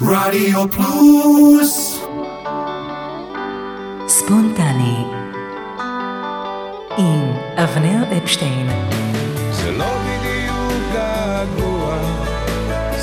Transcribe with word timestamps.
רדיו 0.00 0.70
פלוס 0.70 2.00
ספונטני 4.08 5.04
עם 6.98 7.32
אבנר 7.56 8.18
אפשטיין 8.18 8.66
זה 9.50 9.70
לא 9.70 9.84
בדיוק 9.84 10.92
געגוע, 10.92 11.98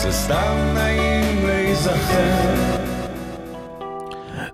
זה 0.02 0.12
סתם 0.12 0.72
נעים 0.74 1.46
להיזכר. 1.46 2.54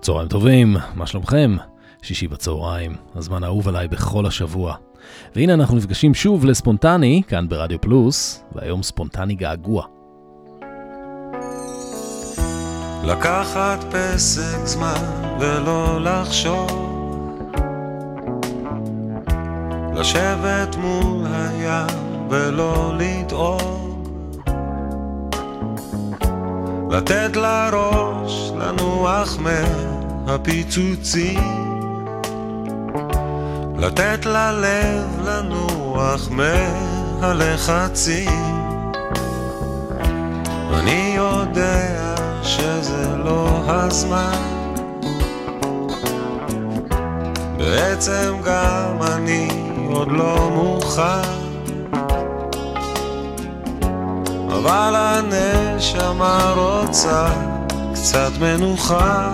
צהריים 0.02 0.28
טובים, 0.28 0.78
מה 0.96 1.08
שלומכם? 1.08 1.56
שישי 2.02 2.28
בצהריים, 2.28 2.96
הזמן 3.16 3.44
האהוב 3.44 3.68
עליי 3.68 3.88
בכל 3.88 4.26
השבוע. 4.26 4.76
והנה 5.36 5.54
אנחנו 5.54 5.76
נפגשים 5.78 6.14
שוב 6.14 6.46
לספונטני, 6.46 7.22
כאן 7.28 7.50
ברדיו 7.50 7.82
פלוס, 7.82 8.44
והיום 8.56 8.84
ספונטני 8.84 9.36
געגוע. 9.36 9.99
לקחת 13.10 13.80
פסק 13.92 14.66
זמן 14.66 15.04
ולא 15.40 16.02
לחשוב. 16.02 16.70
לשבת 19.96 20.76
מול 20.76 21.28
הים 21.32 22.28
ולא 22.30 22.94
לדאוג. 22.98 24.42
לתת 26.92 27.36
לראש 27.36 28.52
לנוח 28.58 29.38
מהפיצוצים. 30.26 31.40
לתת 33.78 34.26
ללב 34.26 35.06
לנוח 35.26 36.30
מהלחצים. 37.22 38.30
אני 40.74 41.14
יודע 41.18 42.29
שזה 42.50 43.08
לא 43.26 43.48
הזמן. 43.68 44.42
בעצם 47.58 48.34
גם 48.46 48.98
אני 49.02 49.48
עוד 49.90 50.12
לא 50.12 50.50
מוכן. 50.54 51.30
אבל 54.48 54.94
הנשמה 54.96 56.54
רוצה 56.56 57.28
קצת 57.94 58.32
מנוחה. 58.40 59.32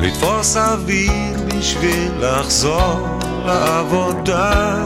לתפוס 0.00 0.56
אוויר 0.56 1.36
בשביל 1.46 2.12
לחזור 2.20 3.08
לעבודה. 3.46 4.76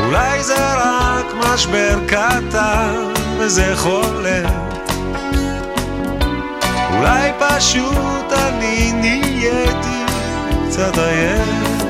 אולי 0.00 0.42
זה 0.42 0.74
רק 0.74 1.26
משבר 1.34 1.98
קטן 2.06 3.15
וזה 3.38 3.76
חולם 3.76 4.66
אולי 6.96 7.30
פשוט 7.38 8.32
אני 8.32 8.92
נהייתי 8.92 10.04
קצת 10.68 10.98
עייף. 10.98 11.82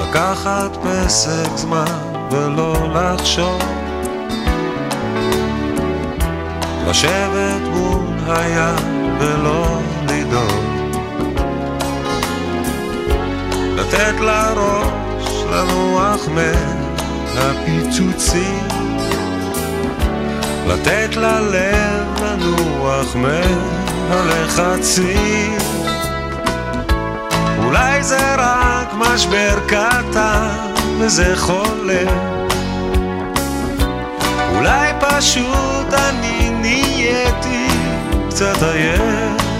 לקחת 0.00 0.76
פסק 0.76 1.56
זמן 1.56 1.84
ולא 2.30 2.74
לחשוב. 2.94 3.62
לשבת 6.88 7.60
מול 7.70 8.06
הים 8.26 9.16
ולא 9.18 9.80
לדאוג. 10.08 10.64
לתת 13.76 14.20
לראש 14.20 15.44
לנוח 15.50 16.28
מהפיצוצים 17.34 18.73
לתת 20.66 21.16
ללב 21.16 22.22
לנוח 22.22 23.16
מהלחצים. 24.08 25.58
אולי 27.64 28.02
זה 28.02 28.34
רק 28.34 28.88
משבר 28.94 29.58
קטן 29.66 30.48
וזה 30.98 31.36
חולם. 31.36 32.34
אולי 34.54 34.92
פשוט 35.00 35.94
אני 35.94 36.50
נהייתי 36.50 37.66
קצת 38.28 38.62
עייף 38.62 39.53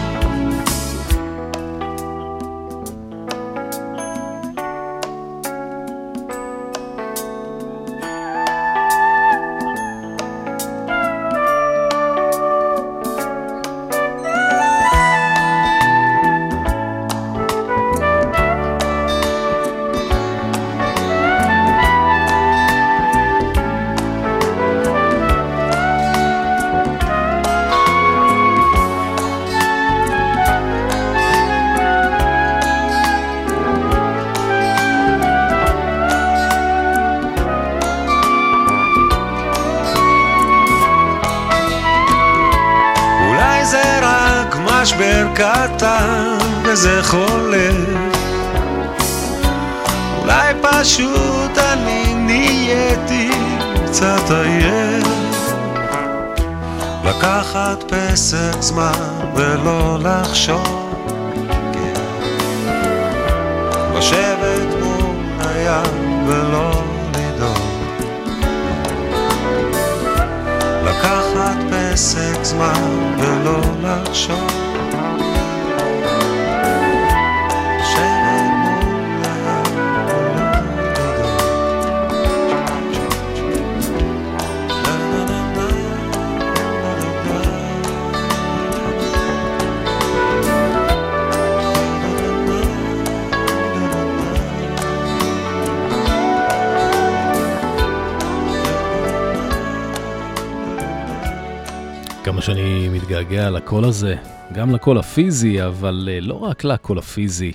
לקול 103.65 103.85
הזה, 103.85 104.17
גם 104.53 104.71
לקול 104.75 104.99
הפיזי, 104.99 105.65
אבל 105.65 106.09
אה, 106.13 106.21
לא 106.21 106.35
רק 106.35 106.65
לקול 106.65 106.99
הפיזי. 106.99 107.53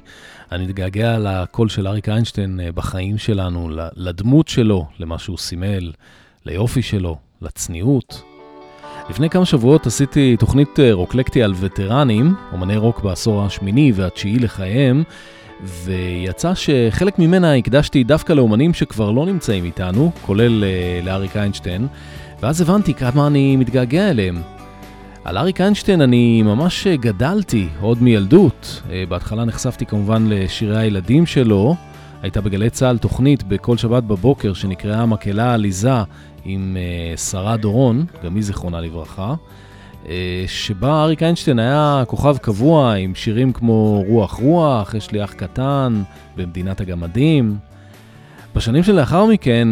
אני 0.51 0.63
מתגעגע 0.63 1.17
לקול 1.19 1.69
של 1.69 1.87
אריק 1.87 2.09
איינשטיין 2.09 2.59
אה, 2.59 2.71
בחיים 2.71 3.17
שלנו, 3.17 3.69
לדמות 3.95 4.47
שלו, 4.47 4.85
למה 4.99 5.19
שהוא 5.19 5.37
סימל, 5.37 5.91
ליופי 6.45 6.81
שלו, 6.81 7.17
לצניעות. 7.41 8.23
לפני 9.09 9.29
כמה 9.29 9.45
שבועות 9.45 9.87
עשיתי 9.87 10.37
תוכנית 10.37 10.79
אה, 10.79 10.93
רוקלקטי 10.93 11.43
על 11.43 11.53
וטרנים, 11.59 12.35
אומני 12.51 12.77
רוק 12.77 13.01
בעשור 13.01 13.43
השמיני 13.43 13.91
והתשיעי 13.95 14.39
לחייהם, 14.39 15.03
ויצא 15.83 16.53
שחלק 16.53 17.19
ממנה 17.19 17.55
הקדשתי 17.55 18.03
דווקא 18.03 18.33
לאומנים 18.33 18.73
שכבר 18.73 19.11
לא 19.11 19.25
נמצאים 19.25 19.65
איתנו, 19.65 20.11
כולל 20.25 20.63
לאריק 21.03 21.37
איינשטיין, 21.37 21.87
ואז 22.41 22.61
הבנתי 22.61 22.93
כמה 22.93 23.27
אני 23.27 23.55
מתגעגע 23.55 24.09
אליהם. 24.09 24.58
על 25.29 25.37
אריק 25.37 25.61
איינשטיין 25.61 26.01
אני 26.01 26.41
ממש 26.41 26.87
גדלתי 26.87 27.67
עוד 27.81 28.03
מילדות. 28.03 28.81
אה, 28.91 29.03
בהתחלה 29.09 29.45
נחשפתי 29.45 29.85
כמובן 29.85 30.25
לשירי 30.29 30.77
הילדים 30.77 31.25
שלו. 31.25 31.75
הייתה 32.21 32.41
בגלי 32.41 32.69
צה"ל 32.69 32.97
תוכנית 32.97 33.43
בכל 33.43 33.77
שבת 33.77 34.03
בבוקר 34.03 34.53
שנקראה 34.53 35.05
מקהלה 35.05 35.53
עליזה 35.53 35.91
עם 36.45 36.77
אה, 36.79 37.17
שרה 37.17 37.57
דורון, 37.57 38.05
גם 38.23 38.35
היא 38.35 38.43
זיכרונה 38.43 38.81
לברכה, 38.81 39.33
אה, 40.07 40.43
שבה 40.47 41.03
אריק 41.03 41.23
איינשטיין 41.23 41.59
היה 41.59 42.03
כוכב 42.07 42.37
קבוע 42.37 42.93
עם 42.93 43.15
שירים 43.15 43.53
כמו 43.53 44.03
רוח 44.07 44.33
רוח, 44.33 44.93
יש 44.93 45.11
לי 45.11 45.23
אח 45.23 45.33
קטן, 45.33 46.01
במדינת 46.37 46.81
הגמדים. 46.81 47.57
בשנים 48.55 48.83
שלאחר 48.83 49.25
מכן, 49.25 49.67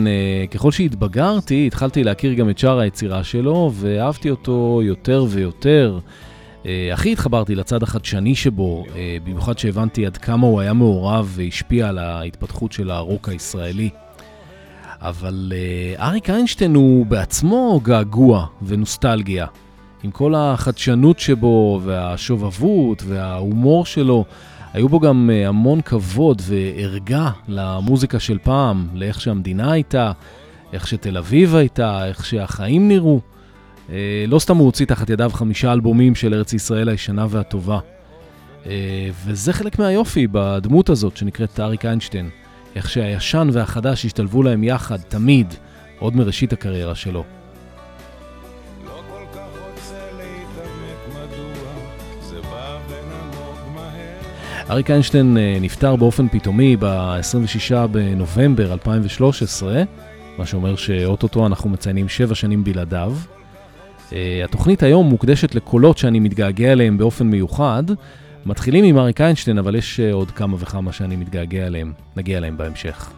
ככל 0.52 0.72
שהתבגרתי, 0.72 1.68
התחלתי 1.68 2.04
להכיר 2.04 2.34
גם 2.34 2.50
את 2.50 2.58
שאר 2.58 2.80
היצירה 2.80 3.24
שלו, 3.24 3.72
ואהבתי 3.74 4.30
אותו 4.30 4.80
יותר 4.84 5.26
ויותר. 5.30 6.00
הכי 6.94 7.12
התחברתי 7.12 7.56
לצד 7.56 7.84
החדשני 7.84 8.36
שבו, 8.36 8.86
במיוחד 9.24 9.58
שהבנתי 9.58 10.06
עד 10.06 10.18
כמה 10.18 10.48
הוא 10.48 10.62
היה 10.62 10.74
מעורב 10.74 11.34
והשפיע 11.36 11.90
על 11.90 11.98
ההתפתחות 11.98 12.72
של 12.72 12.92
הרוק 12.92 13.30
הישראלי. 13.30 13.90
אבל 15.02 15.54
אריק 16.00 16.30
איינשטיין 16.30 16.76
הוא 16.76 17.06
בעצמו 17.06 17.80
געגוע 17.84 18.46
ונוסטלגיה. 18.62 19.46
עם 20.04 20.12
כל 20.12 20.36
החדשנות 20.36 21.20
שבו 21.20 21.82
והשובבות 21.84 23.04
וההומור 23.08 23.86
שלו, 23.86 24.26
היו 24.74 24.90
בו 24.90 25.00
גם 25.00 25.30
אה, 25.34 25.48
המון 25.48 25.82
כבוד 25.82 26.42
וערגה 26.46 27.30
למוזיקה 27.48 28.20
של 28.20 28.38
פעם, 28.44 28.88
לאיך 28.94 29.22
שהמדינה 29.22 29.72
הייתה, 29.72 30.12
איך 30.74 30.88
שתל 30.88 31.18
אביב 31.18 31.56
הייתה, 31.56 32.08
איך 32.08 32.26
שהחיים 32.26 32.88
נראו. 32.88 33.20
אה, 33.90 34.26
לא 34.28 34.40
סתם 34.40 34.58
הוא 34.58 34.66
הוציא 34.66 34.86
תחת 34.86 35.10
ידיו 35.10 35.32
חמישה 35.34 35.74
אלבומים 35.74 36.16
של 36.16 36.34
ארץ 36.34 36.54
ישראל 36.54 36.90
הישנה 36.90 37.26
והטובה. 37.30 37.80
אה, 38.66 39.10
וזה 39.26 39.54
חלק 39.54 39.80
מהיופי 39.80 40.28
בדמות 40.32 40.90
הזאת 40.90 41.18
שנקראת 41.18 41.60
אריק 41.60 41.86
איינשטיין. 41.86 42.30
איך 42.76 42.90
שהישן 42.90 43.50
והחדש 43.52 44.06
השתלבו 44.06 44.44
להם 44.44 44.64
יחד, 44.64 44.98
תמיד, 44.98 45.54
עוד 46.00 46.16
מראשית 46.16 46.54
הקריירה 46.54 46.96
שלו. 46.96 47.24
אריק 54.70 54.92
איינשטיין 54.92 55.38
אה, 55.38 55.58
נפטר 55.62 55.96
באופן 55.96 56.28
פתאומי 56.28 56.76
ב-26 56.76 57.88
בנובמבר 57.92 58.74
2013, 58.74 59.84
מה 60.38 60.46
שאומר 60.46 60.76
שאו-טו-טו 60.76 61.48
אנחנו 61.48 61.70
מציינים 61.70 62.10
שבע 62.10 62.36
שנים 62.36 62.64
בלעדיו. 62.64 63.14
אה, 64.14 64.42
התוכנית 64.44 64.84
היום 64.84 65.10
מוקדשת 65.10 65.56
לקולות 65.56 65.98
שאני 65.98 66.20
מתגעגע 66.20 66.72
אליהם 66.72 66.98
באופן 66.98 67.28
מיוחד. 67.28 67.84
מתחילים 68.46 68.84
עם 68.84 68.98
אריק 68.98 69.22
איינשטיין, 69.22 69.58
אבל 69.58 69.76
יש 69.76 70.00
אה, 70.00 70.14
עוד 70.14 70.32
כמה 70.32 70.58
וכמה 70.60 70.92
שאני 70.92 71.16
מתגעגע 71.16 71.68
אליהם. 71.68 71.94
נגיע 72.16 72.38
אליהם 72.38 72.58
בהמשך. 72.58 73.12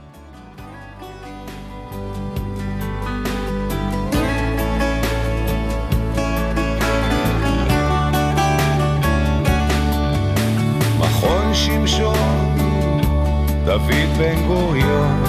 דוד 13.70 14.18
בן 14.18 14.48
גוריון. 14.48 15.24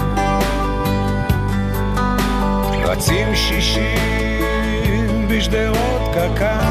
רצים 2.85 3.35
שישים 3.35 5.29
בשדרות 5.29 6.03
קק"ל. 6.15 6.65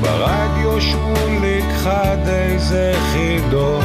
ברדיו 0.00 0.80
שמוליק 0.80 1.64
חד 1.82 2.28
איזה 2.28 2.92
חידון. 3.12 3.84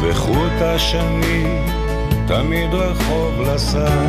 וחוט 0.00 0.60
השני 0.60 1.58
תמיד 2.26 2.74
רחוב 2.74 3.40
לסל. 3.40 4.08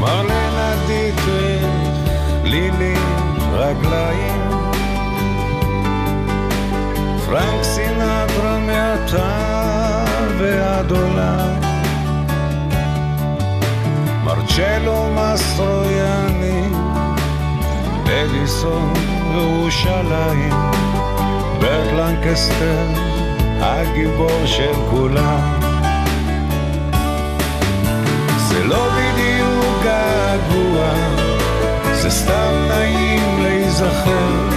מרלנה 0.00 0.74
דיטריך, 0.86 1.64
לילי 2.44 2.94
רגליים. 3.58 4.50
פרנק 7.26 7.62
סינטרה 7.62 8.58
מעתה 8.58 10.04
ועד 10.38 10.90
עולם. 10.90 11.60
מרצ'לו 14.24 15.06
מסטרויאני 15.14 16.68
אדיסון 18.04 18.92
ירושלים. 19.34 20.54
ברט 21.60 21.92
לנקסטר 21.92 22.84
הגיבור 23.60 24.46
של 24.46 24.72
כולם. 24.90 25.60
זה 28.36 28.64
לא 28.64 28.88
בדיוק 28.88 29.82
געגוע 29.82 31.17
זה 32.02 32.10
סתם 32.10 32.68
נעים 32.68 33.42
להיזכר. 33.42 34.48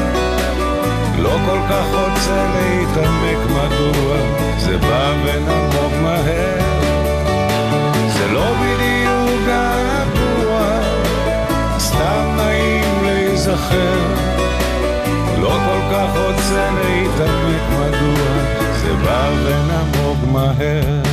לא 1.18 1.38
כל 1.46 1.60
כך 1.70 1.86
רוצה 1.94 2.46
להתעמק 2.56 3.38
מדוע 3.50 4.18
זה 4.58 4.78
בא 4.78 5.14
ונמוג 5.24 5.94
מהר. 6.02 6.60
זה 8.08 8.28
לא 8.34 8.54
בדיוק 8.54 9.48
געגוע 9.48 10.80
סתם 11.80 12.36
נעים 12.38 13.06
להיזכר. 13.06 13.98
לא 15.42 15.60
כל 15.66 15.82
כך 15.92 16.10
רוצה 16.16 16.70
להתעמק 16.72 17.64
מדוע 17.80 18.28
זה 18.82 18.94
בא 18.94 19.30
ונמוג 19.46 20.18
מהר 20.32 21.11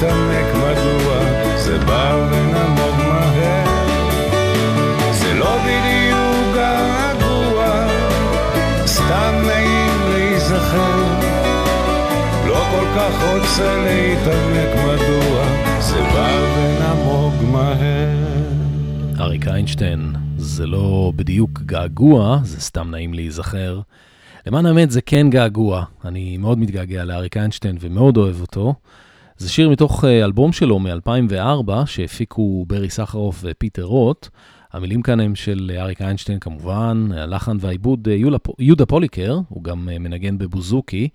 להתעמק 0.00 0.54
מדוע 0.54 1.18
זה 1.56 1.78
בא 1.78 2.28
ונמוג 2.32 2.96
מהר 3.08 3.64
זה 5.12 5.34
לא 5.34 5.56
בדיוק 5.58 6.54
געגוע 6.54 7.86
סתם 8.86 9.34
נעים 9.46 10.12
להיזכר 10.12 11.20
לא 12.46 12.64
כל 12.70 12.86
כך 12.96 13.12
רוצה 13.22 13.76
להתעמק 13.84 14.74
מדוע 14.84 15.44
זה 15.80 16.02
בא 16.02 16.40
ונמוג 16.56 17.34
מהר 17.52 18.18
אריק 19.20 19.48
איינשטיין, 19.48 20.12
זה 20.36 20.66
לא 20.66 21.12
בדיוק 21.16 21.60
געגוע, 21.66 22.40
זה 22.42 22.60
סתם 22.60 22.90
נעים 22.90 23.14
להיזכר. 23.14 23.80
למען 24.46 24.66
האמת 24.66 24.90
זה 24.90 25.00
כן 25.00 25.30
געגוע, 25.30 25.84
אני 26.04 26.36
מאוד 26.36 26.58
מתגעגע 26.58 27.04
לאריק 27.04 27.36
איינשטיין 27.36 27.76
ומאוד 27.80 28.16
אוהב 28.16 28.40
אותו. 28.40 28.74
זה 29.38 29.48
שיר 29.48 29.68
מתוך 29.68 30.04
אה, 30.04 30.24
אלבום 30.24 30.52
שלו 30.52 30.78
מ-2004, 30.78 31.86
שהפיקו 31.86 32.64
ברי 32.68 32.90
סחרוף 32.90 33.40
ופיטר 33.42 33.82
רוט. 33.82 34.28
המילים 34.72 35.02
כאן 35.02 35.20
הם 35.20 35.34
של 35.34 35.72
אריק 35.78 36.02
איינשטיין 36.02 36.38
כמובן, 36.38 37.08
הלחן 37.12 37.56
והעיבוד 37.60 38.08
אה, 38.08 38.16
יהודה 38.58 38.86
פוליקר, 38.86 39.38
הוא 39.48 39.64
גם 39.64 39.88
אה, 39.88 39.98
מנגן 39.98 40.38
בבוזוקי. 40.38 41.08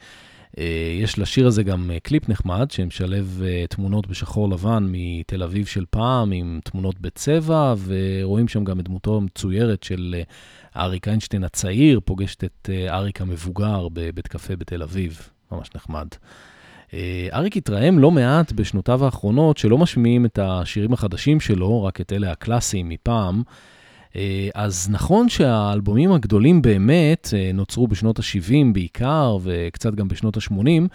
יש 1.02 1.20
לשיר 1.20 1.48
הזה 1.48 1.64
גם 1.64 1.92
קליפ 2.04 2.30
נחמד, 2.30 2.72
שמשלב 2.72 3.42
תמונות 3.70 4.08
בשחור 4.08 4.50
לבן 4.50 4.88
מתל 4.92 5.44
אביב 5.44 5.66
של 5.66 5.86
פעם, 5.90 6.32
עם 6.32 6.60
תמונות 6.64 7.00
בצבע, 7.00 7.74
ורואים 7.86 8.48
שם 8.48 8.64
גם 8.64 8.80
את 8.80 8.86
דמותו 8.86 9.18
המצוירת 9.18 9.84
של 9.84 10.16
אריק 10.78 11.08
איינשטיין 11.08 11.44
הצעיר, 11.44 12.00
פוגשת 12.06 12.44
את 12.44 12.70
אריק 12.88 13.22
המבוגר 13.22 13.88
בבית 13.94 14.28
קפה 14.28 14.56
בתל 14.56 14.84
אביב, 14.84 15.30
ממש 15.52 15.70
נחמד. 15.76 16.08
אה, 16.94 17.28
אריק 17.34 17.58
התרעם 17.58 18.00
לא 18.00 18.12
מעט 18.12 18.52
בשנותיו 18.52 19.06
האחרונות 19.06 19.58
שלא 19.58 19.78
משמיעים 19.78 20.26
את 20.26 20.40
השירים 20.42 20.94
החדשים 20.94 21.40
שלו, 21.40 21.84
רק 21.84 22.02
את 22.02 22.14
אלה 22.14 22.32
הקלאסיים 22.32 22.90
מפעם. 22.90 23.44
אה, 24.16 24.50
אז 24.56 24.90
נכון 24.92 25.30
שהאלבומים 25.30 26.12
הגדולים 26.12 26.62
באמת 26.62 27.30
אה, 27.34 27.52
נוצרו 27.54 27.88
בשנות 27.88 28.20
ה-70 28.20 28.74
בעיקר, 28.74 29.38
וקצת 29.44 29.96
גם 29.96 30.08
בשנות 30.08 30.38
ה-80, 30.38 30.88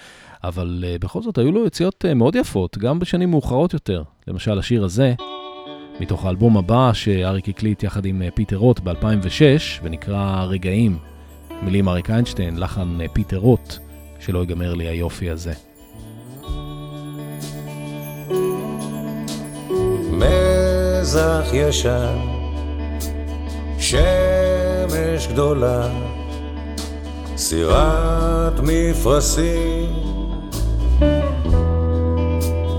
אבל 0.45 0.85
בכל 1.01 1.23
זאת 1.23 1.39
היו 1.39 1.53
לו 1.53 1.67
יציאות 1.67 2.05
מאוד 2.17 2.37
יפות, 2.37 2.79
גם 2.79 2.99
בשנים 2.99 3.31
מאוחרות 3.31 3.73
יותר. 3.73 4.03
למשל 4.29 4.59
השיר 4.59 4.85
הזה, 4.85 5.15
מתוך 6.01 6.25
האלבום 6.25 6.57
הבא 6.57 6.93
שאריק 6.93 7.49
הקליט 7.49 7.83
יחד 7.83 8.05
עם 8.05 8.23
פיטר 8.35 8.57
רוט 8.57 8.81
ב-2006, 8.81 9.83
ונקרא 9.83 10.45
רגעים, 10.45 10.99
מילים 11.63 11.89
אריק 11.89 12.11
איינשטיין, 12.11 12.59
לחן 12.59 12.99
פיטר 13.13 13.37
רוט, 13.37 13.75
שלא 14.21 14.39
ייגמר 14.39 14.75
לי 14.75 14.89
היופי 14.89 15.31
הזה. 15.31 15.68
מזח 21.09 21.49
ישן, 21.53 22.19
שמש 23.79 25.27
גדולה, 25.33 25.89
סירת 27.37 28.61
מפרשים, 28.63 29.93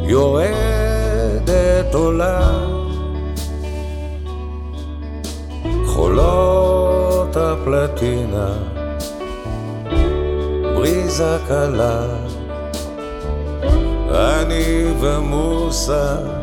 יורדת 0.04 1.94
עולה, 1.94 2.52
חולות 5.86 7.38
הפלטינה, 7.38 8.54
בריזה 10.76 11.38
קלה, 11.48 12.06
אני 14.10 14.86
ומוסה, 15.00 16.39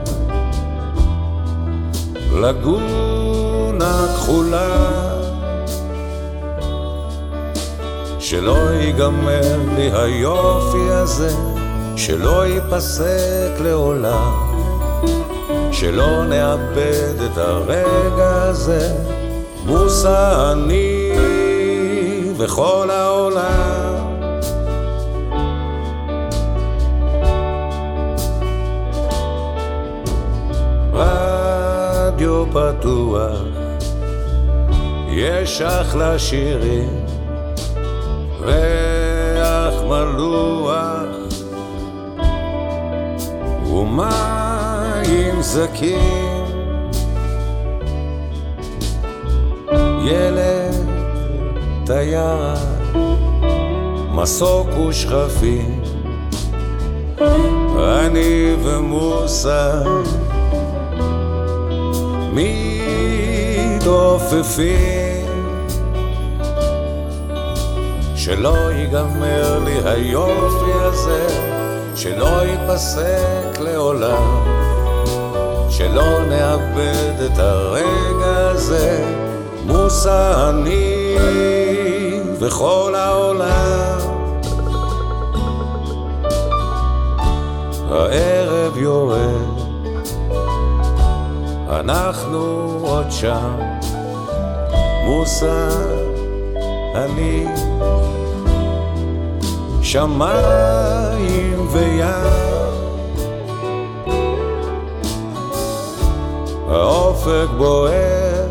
לגונה 2.33 4.07
כחולה, 4.15 4.97
שלא 8.19 8.57
ייגמר 8.71 9.59
לי 9.77 9.91
היופי 9.93 10.91
הזה, 10.91 11.31
שלא 11.97 12.47
ייפסק 12.47 13.61
לעולם, 13.61 14.33
שלא 15.73 16.25
נאבד 16.25 17.23
את 17.33 17.39
הרגע 17.39 18.43
הזה, 18.43 18.93
מוסה 19.67 20.53
אני 20.53 21.13
וכל 22.37 22.91
העולם. 22.91 23.76
פתוח, 32.53 33.41
יש 35.09 35.63
אחלה 35.63 36.19
שירים, 36.19 37.05
ריח 38.41 39.75
מלוח, 39.89 41.07
ומים 43.67 45.43
זקים. 45.43 46.47
ילד 50.07 50.75
תייר, 51.85 52.55
מסוק 54.13 54.69
ושכפים, 54.89 55.83
אני 57.79 58.55
ומוסה 58.63 59.83
מתעופפים. 63.77 65.27
שלא 68.17 68.71
ייגמר 68.73 69.59
לי 69.65 69.79
היופי 69.85 70.73
הזה 70.81 71.27
שלא 71.95 72.43
ייפסק 72.43 73.61
לעולם 73.61 74.57
שלא 75.71 76.25
נאבד 76.29 77.21
את 77.27 77.39
הרגע 77.39 78.51
הזה. 78.51 79.05
מוסה 79.67 80.51
אני 80.51 81.17
וכל 82.41 82.95
העולם. 82.95 83.99
הערב 87.91 88.77
יורד 88.77 89.56
אנחנו 91.71 92.79
עוד 92.83 93.11
שם, 93.11 93.57
מוסה, 95.05 95.69
אני, 96.95 97.47
שמיים 99.83 101.67
וים. 101.73 102.57
האופק 106.69 107.49
בוער, 107.59 108.47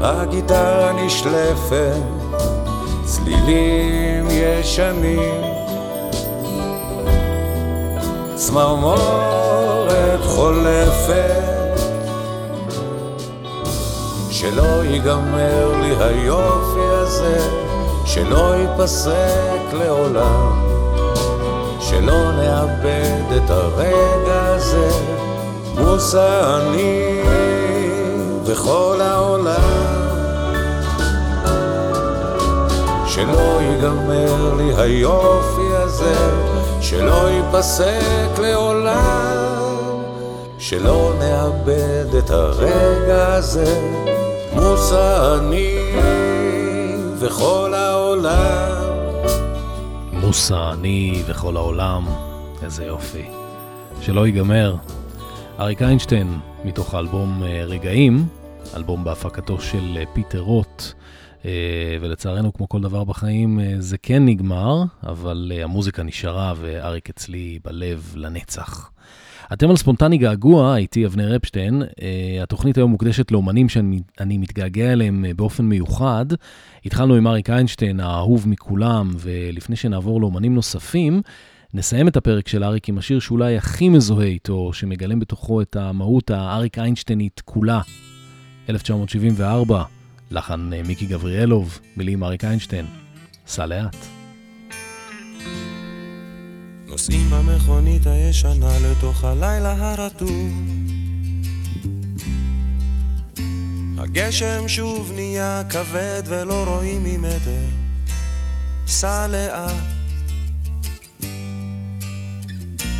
הגיטרה 0.00 0.92
נשלפת, 0.92 2.02
צלילים 3.04 4.26
ישנים, 4.30 5.42
צמרמורת 8.34 10.20
חולפת. 10.24 10.79
שלא 14.30 14.84
ייגמר 14.84 15.72
לי 15.82 16.04
היופי 16.04 16.80
הזה, 16.80 17.38
שלא 18.04 18.54
ייפסק 18.54 19.72
לעולם, 19.72 20.66
שלא 21.80 22.32
נאבד 22.32 23.36
את 23.36 23.50
הרגע 23.50 24.46
הזה, 24.46 24.90
מוסה 25.78 26.56
אני 26.56 27.22
וכל 28.44 29.00
העולם. 29.00 30.00
שלא 33.06 33.60
ייגמר 33.60 34.54
לי 34.56 34.74
היופי 34.76 35.76
הזה, 35.76 36.14
שלא 36.80 37.28
ייפסק 37.28 38.38
לעולם, 38.38 39.59
שלא 40.70 41.14
נאבד 41.18 42.14
את 42.18 42.30
הרגע 42.30 43.34
הזה. 43.34 43.80
מוסה 44.52 45.38
אני 45.38 45.74
וכל 47.18 47.74
העולם. 47.74 48.72
מוסה, 50.12 50.72
אני 50.72 51.22
וכל 51.26 51.56
העולם, 51.56 52.06
איזה 52.62 52.84
יופי. 52.84 53.24
שלא 54.00 54.26
ייגמר. 54.26 54.76
אריק 55.60 55.82
איינשטיין, 55.82 56.38
מתוך 56.64 56.94
האלבום 56.94 57.42
אה, 57.42 57.64
רגעים, 57.64 58.26
אלבום 58.76 59.04
בהפקתו 59.04 59.60
של 59.60 59.98
אה, 60.00 60.04
פיטר 60.12 60.40
רוט, 60.40 60.82
אה, 61.44 61.50
ולצערנו, 62.00 62.52
כמו 62.52 62.68
כל 62.68 62.80
דבר 62.80 63.04
בחיים, 63.04 63.60
זה 63.78 63.98
כן 63.98 64.24
נגמר, 64.24 64.82
אבל 65.02 65.52
המוזיקה 65.62 66.02
נשארה 66.02 66.52
ואריק 66.60 67.10
אצלי 67.10 67.58
בלב 67.64 68.12
לנצח. 68.14 68.90
אתם 69.52 69.70
על 69.70 69.76
ספונטני 69.76 70.18
געגוע, 70.18 70.76
איתי 70.76 71.06
אבנר 71.06 71.36
אפשטיין. 71.36 71.82
Uh, 71.82 72.42
התוכנית 72.42 72.76
היום 72.76 72.90
מוקדשת 72.90 73.30
לאומנים 73.30 73.68
שאני 73.68 74.38
מתגעגע 74.38 74.92
אליהם 74.92 75.24
uh, 75.24 75.34
באופן 75.34 75.64
מיוחד. 75.64 76.26
התחלנו 76.86 77.14
עם 77.14 77.26
אריק 77.26 77.50
איינשטיין, 77.50 78.00
האהוב 78.00 78.48
מכולם, 78.48 79.10
ולפני 79.16 79.76
שנעבור 79.76 80.20
לאומנים 80.20 80.54
נוספים, 80.54 81.22
נסיים 81.74 82.08
את 82.08 82.16
הפרק 82.16 82.48
של 82.48 82.64
אריק 82.64 82.88
עם 82.88 82.98
השיר 82.98 83.20
שאולי 83.20 83.56
הכי 83.56 83.88
מזוהה 83.88 84.26
איתו, 84.26 84.72
שמגלם 84.72 85.20
בתוכו 85.20 85.62
את 85.62 85.76
המהות 85.76 86.30
האריק 86.30 86.78
איינשטיינית 86.78 87.42
כולה. 87.44 87.80
1974, 88.68 89.84
לחן 90.30 90.70
uh, 90.72 90.88
מיקי 90.88 91.06
גבריאלוב, 91.06 91.80
מילים 91.96 92.24
אריק 92.24 92.44
איינשטיין. 92.44 92.86
סע 93.46 93.66
לאט. 93.66 93.96
נוסעים 96.90 97.30
במכונית 97.30 98.06
הישנה 98.06 98.78
לתוך 98.78 99.24
הלילה 99.24 99.74
הרטוב. 99.78 100.52
הגשם 103.98 104.68
שוב 104.68 105.12
נהיה 105.14 105.62
כבד 105.70 106.22
ולא 106.26 106.64
רואים 106.64 107.04
ממטר, 107.04 107.64
סע 108.86 109.26
לאט. 109.26 109.72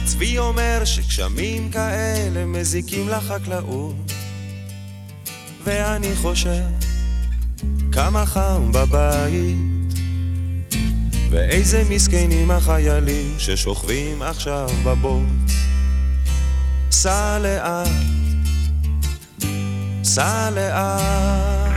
צבי 0.05 0.39
אומר 0.39 0.83
שגשמים 0.85 1.71
כאלה 1.71 2.45
מזיקים 2.47 3.09
לחקלאות, 3.09 4.13
ואני 5.65 6.17
חושב 6.17 6.65
כמה 7.93 8.27
חם 8.27 8.73
בבית. 8.73 9.80
ואיזה 11.31 11.83
מסכנים 11.91 12.51
החיילים 12.51 13.35
ששוכבים 13.39 14.23
עכשיו 14.23 14.69
בבוץ. 14.85 15.53
סע 16.91 17.39
לאט, 17.39 17.89
סע 20.05 20.51
לאט. 20.51 21.71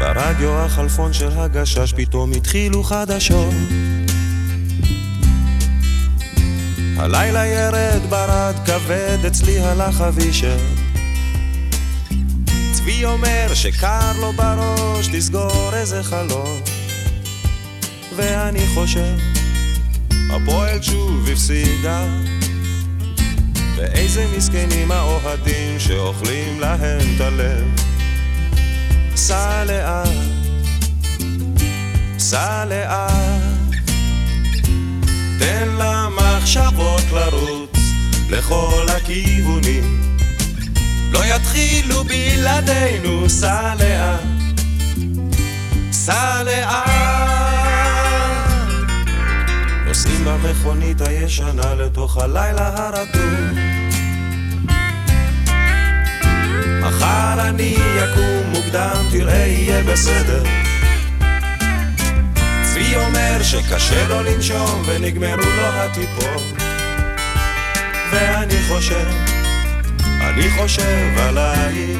ברדיו 0.00 0.58
החלפון 0.58 1.12
של 1.12 1.30
הגשש 1.38 1.92
פתאום 1.96 2.32
התחילו 2.32 2.82
חדשות. 2.82 3.54
הלילה 6.96 7.46
ירד 7.46 8.00
ברד 8.08 8.54
כבד, 8.66 9.18
אצלי 9.26 9.58
הלך 9.58 10.00
אבישר. 10.00 10.58
צבי 12.72 13.04
אומר 13.04 13.54
שקר 13.54 14.12
לו 14.20 14.32
בראש, 14.32 15.08
תסגור 15.12 15.70
איזה 15.74 16.02
חלום. 16.02 16.77
ואני 18.18 18.66
חושב, 18.74 19.16
הפועל 20.30 20.82
שוב 20.82 21.28
הפסידה. 21.32 22.06
ואיזה 23.76 24.26
מסכנים 24.36 24.90
האוהדים 24.90 25.78
שאוכלים 25.78 26.60
להם 26.60 27.00
את 27.16 27.20
הלב. 27.20 27.64
סע 29.16 29.64
לאט, 29.64 30.08
סע 32.18 32.64
לאט, 32.64 33.42
תן 35.38 35.68
למחשבות 35.78 37.04
לרוץ 37.12 37.78
לכל 38.30 38.86
הכיוונים. 38.96 40.16
לא 41.10 41.24
יתחילו 41.24 42.04
בלעדינו, 42.04 43.28
סע 43.30 43.74
לאט, 43.74 44.20
סע 45.92 46.42
לאט. 46.42 47.17
נוסעים 50.08 50.24
במכונית 50.24 51.00
הישנה 51.00 51.74
לתוך 51.74 52.16
הלילה 52.16 52.70
הרדום. 52.76 53.58
מחר 56.80 57.48
אני 57.48 57.76
אקום 58.04 58.50
מוקדם, 58.52 59.06
תראה 59.12 59.46
יהיה 59.46 59.82
בסדר. 59.82 60.42
צבי 62.62 62.96
אומר 62.96 63.42
שקשה 63.42 64.08
לו 64.08 64.22
לנשום 64.22 64.82
ונגמרו 64.86 65.50
לו 65.56 65.66
הטיפות. 65.66 66.42
ואני 68.12 68.58
חושב 68.68 69.08
אני 70.20 70.50
חושב 70.50 71.18
עלייך, 71.18 71.98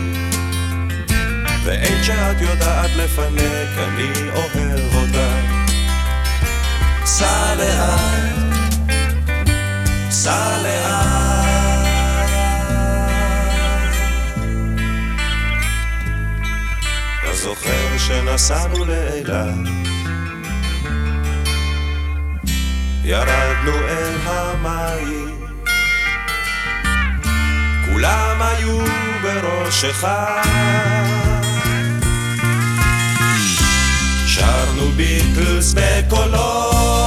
ואין 1.64 2.04
שאת 2.04 2.40
יודעת 2.40 2.90
לפנק, 2.96 3.68
אני 3.78 4.30
אוהב. 4.30 4.67
סע 7.18 7.56
לאילת? 18.86 19.68
ירדנו 23.04 23.72
אל 23.88 24.16
המים 24.24 25.40
כולם 27.84 28.42
היו 28.42 28.78
בראשך. 29.22 30.06
שרנו 34.26 34.92
ביטלס 34.96 35.74
בקולות 35.74 36.97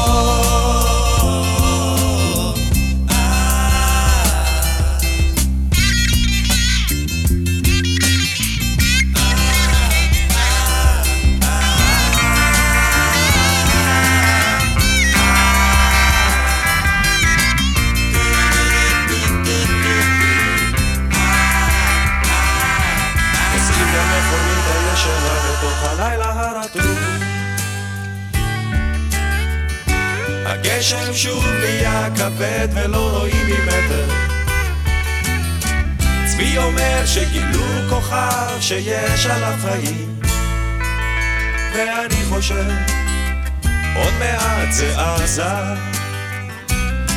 כבד 32.42 32.68
ולא 32.74 33.18
רואים 33.18 33.48
ממטר. 33.48 34.10
צבי 36.26 36.58
אומר 36.58 37.06
שגילו 37.06 37.64
כוכב 37.90 38.58
שיש 38.60 39.26
עליו 39.26 39.54
חיים, 39.62 40.20
ואני 41.76 42.26
חושב, 42.30 42.70
עוד 43.96 44.14
מעט 44.20 44.72
זה 44.72 45.00
עזה, 45.00 45.44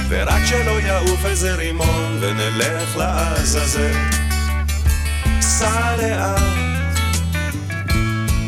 ורק 0.08 0.42
שלא 0.46 0.80
יעוף 0.80 1.26
איזה 1.26 1.54
רימון 1.54 2.18
ונלך 2.20 2.96
לעזאזל. 2.96 3.92
סע 5.40 5.96
לאט, 5.96 6.42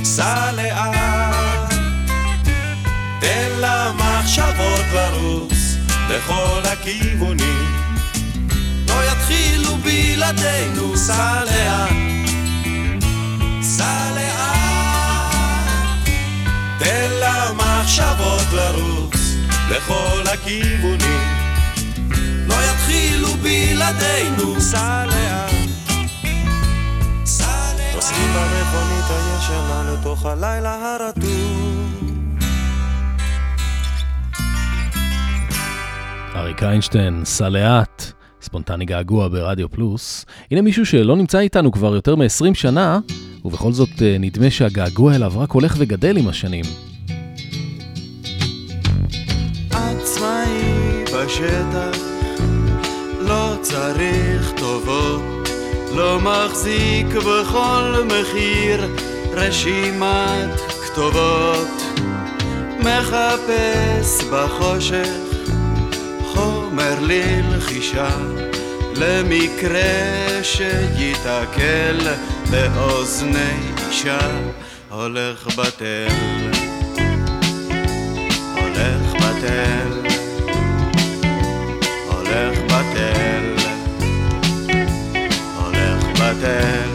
סע 0.05 0.53
לאט, 0.53 1.75
תן 3.21 3.51
למחשבות 3.61 4.85
לרוץ 4.95 5.56
לכל 6.09 6.61
הכיוונים. 6.65 7.73
לא 8.89 8.95
יתחילו 9.05 9.77
בלעדינו, 9.77 10.97
סע 10.97 11.45
לאט, 11.45 11.91
סע 13.63 14.11
לאט, 14.15 16.09
תן 16.79 17.11
למחשבות 17.23 18.53
לרוץ 18.53 19.17
לכל 19.71 20.23
הכיוונים. 20.33 21.21
לא 22.47 22.55
יתחילו 22.55 23.29
בלעדינו, 23.43 24.61
סע 24.61 25.05
לאט, 25.07 25.55
סע 27.25 27.73
לאט. 27.79 27.95
נוסעים 27.95 28.33
במכונית 28.35 29.05
הישנה 29.11 29.83
לתוך 29.93 30.27
הלילה 30.27 30.95
הרטוב. 30.95 31.56
אריק 36.37 36.63
איינשטיין, 36.63 37.25
סע 37.25 37.49
לאט, 37.49 38.13
ספונטני 38.43 38.85
געגוע 38.85 39.29
ברדיו 39.29 39.71
פלוס. 39.71 40.27
הנה 40.51 40.63
מישהו 40.63 40.87
שלא 40.87 41.17
נמצא 41.17 41.39
איתנו 41.39 41.73
כבר 41.73 41.95
יותר 41.95 42.17
מ-20 42.17 42.55
שנה, 42.55 42.99
ובכל 43.45 43.73
זאת 43.73 44.03
אה, 44.03 44.17
נדמה 44.21 44.51
שהגעגוע 44.51 45.15
אליו 45.15 45.33
רק 45.37 45.51
הולך 45.51 45.75
וגדל 45.79 46.17
עם 46.17 46.29
השנים. 46.29 46.65
עצמאי 49.71 51.05
בשטח, 51.05 51.99
לא 53.21 53.57
צריך 53.61 54.53
טובות, 54.57 55.49
לא 55.97 56.21
מחזיק 56.21 57.07
בכל 57.07 58.05
מחיר 58.07 58.95
רשימת 59.33 60.61
כתובות, 60.87 61.83
מחפש 62.81 64.25
בחושך 64.33 65.26
חומר 66.77 66.99
ללחישה, 67.01 68.09
למקרה 68.97 70.43
שיתקל 70.43 71.99
באוזני 72.51 73.55
אישה, 73.89 74.19
הולך 74.91 75.47
בטל, 75.47 76.51
הולך 78.61 79.15
בטל, 79.15 80.03
הולך 82.11 82.59
בטל, 82.65 83.55
הולך 85.57 86.05
בטל. 86.15 86.91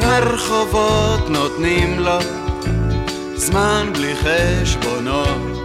הרחובות 0.00 1.30
נותנים 1.30 1.98
לו 2.00 2.18
זמן 3.36 3.90
בלי 3.94 4.14
חשבונות, 4.16 5.57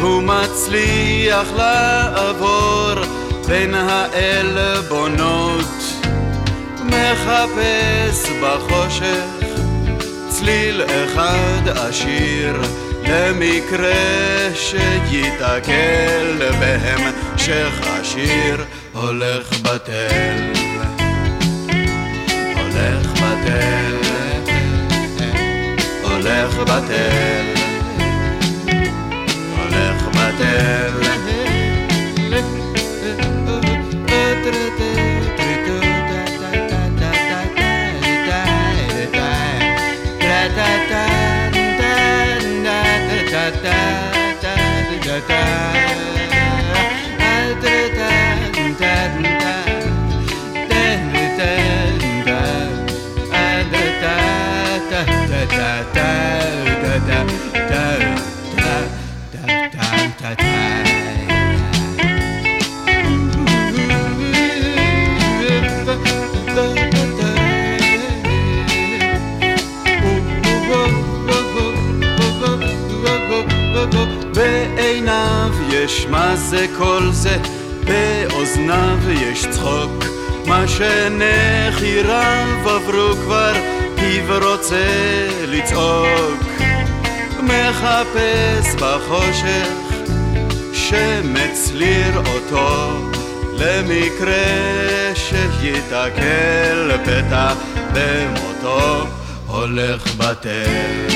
הוא 0.00 0.22
מצליח 0.22 1.48
לעבור 1.56 2.94
בין 3.48 3.74
העלבונות, 3.74 5.64
מחפש 6.84 8.30
בחושך 8.42 9.44
צליל 10.28 10.82
אחד 10.82 11.68
עשיר, 11.68 12.62
למקרה 13.08 14.50
שיתקל 14.54 16.38
בהמשך 16.60 17.72
השיר, 17.82 18.64
הולך 18.92 19.60
בטל, 19.60 20.52
הולך 22.54 23.06
בטל, 23.12 23.96
הולך 26.02 26.56
בטל, 26.56 27.53
הולך 30.40 31.03
חודש, 75.94 76.06
מה 76.10 76.36
זה 76.36 76.66
כל 76.78 77.08
זה? 77.12 77.36
באוזניו 77.84 78.98
יש 79.10 79.46
צחוק, 79.50 80.04
מה 80.46 80.68
שנחיריו 80.68 82.46
עברו 82.64 83.16
כבר, 83.24 83.52
פיו 83.96 84.38
רוצה 84.42 84.86
לצעוק. 85.46 86.44
מחפש 87.42 88.74
בחושך 88.74 89.68
שמץ 90.72 91.70
לראותו, 91.74 93.00
למקרה 93.58 95.14
שיתקל 95.14 96.90
פתע 97.04 97.52
במותו, 97.92 99.06
הולך 99.46 100.14
בטל, 100.14 101.06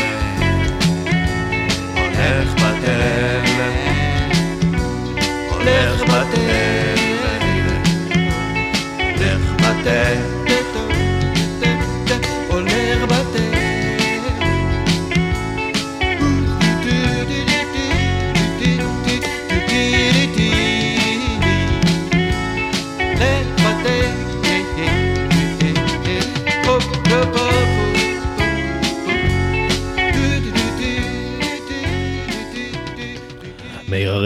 הולך 1.94 2.54
בטל, 2.54 3.47
הולך 5.68 6.47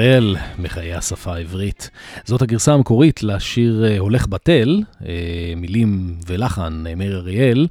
מאיר 0.03 0.13
הראל, 0.15 0.37
מחיי 0.59 0.95
השפה 0.95 1.35
העברית. 1.35 1.91
זאת 2.25 2.43
הגרסה 2.43 2.75
המקורית 2.75 3.23
לשיר 3.23 3.85
אה, 3.85 3.99
הולך 3.99 4.27
בטל, 4.27 4.83
אה, 5.07 5.53
מילים 5.57 6.17
ולחן 6.27 6.85
אה, 6.87 6.95
מאיר 6.95 7.17
אריאל. 7.17 7.67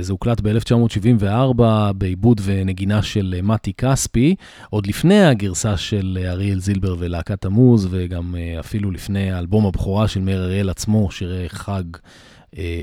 זה 0.00 0.12
הוקלט 0.12 0.40
ב-1974 0.40 1.62
בעיבוד 1.94 2.40
ונגינה 2.44 3.02
של 3.02 3.40
מתי 3.42 3.72
כספי, 3.72 4.34
עוד 4.70 4.86
לפני 4.86 5.24
הגרסה 5.24 5.76
של 5.76 6.18
אריאל 6.24 6.60
זילבר 6.60 6.96
ולהקת 6.98 7.40
תמוז, 7.40 7.88
וגם 7.90 8.34
אפילו 8.60 8.90
לפני 8.90 9.32
האלבום 9.32 9.66
הבכורה 9.66 10.08
של 10.08 10.20
מאיר 10.20 10.44
אריאל 10.44 10.70
עצמו, 10.70 11.10
שירי 11.10 11.48
חג 11.48 11.82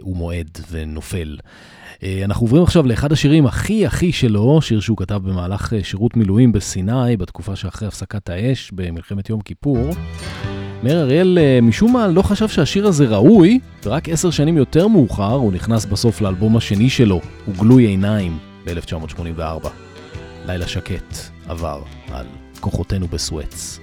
ומועד 0.06 0.60
ונופל. 0.72 1.38
אה, 2.04 2.22
אנחנו 2.26 2.46
עוברים 2.46 2.64
עכשיו 2.64 2.88
לאחד 2.88 3.12
השירים 3.12 3.46
הכי 3.46 3.86
הכי 3.86 4.12
שלו, 4.12 4.62
שיר 4.62 4.80
שהוא 4.80 4.98
כתב 4.98 5.22
במהלך 5.24 5.74
אה, 5.74 5.84
שירות 5.84 6.18
מילואים 6.18 6.52
בסיני, 6.52 7.18
בתקופה 7.18 7.56
שאחרי 7.56 7.88
הפסקת 7.88 8.30
האש 8.30 8.72
במלחמת 8.72 9.30
יום 9.30 9.42
כיפור. 9.42 9.90
מאיר 10.84 11.02
אריאל 11.02 11.38
אה, 11.42 11.60
משום 11.62 11.94
מה 11.94 12.08
לא 12.08 12.22
חשב 12.22 12.48
שהשיר 12.48 12.88
הזה 12.88 13.06
ראוי, 13.06 13.60
ורק 13.86 14.10
עשר 14.10 14.30
שנים 14.32 14.58
יותר 14.58 14.88
מאוחר 14.88 15.34
הוא 15.34 15.54
נכנס 15.54 15.86
בסוף 15.86 16.22
לאלבום 16.22 16.58
השני 16.58 16.90
שלו, 16.90 17.22
הוא 17.46 17.56
גלוי 17.56 17.86
עיניים, 17.86 18.38
ב-1984. 18.66 19.68
לילה 20.46 20.68
שקט 20.68 21.16
עבר 21.48 21.82
על 22.12 22.26
כוחותינו 22.60 23.08
בסואץ. 23.08 23.80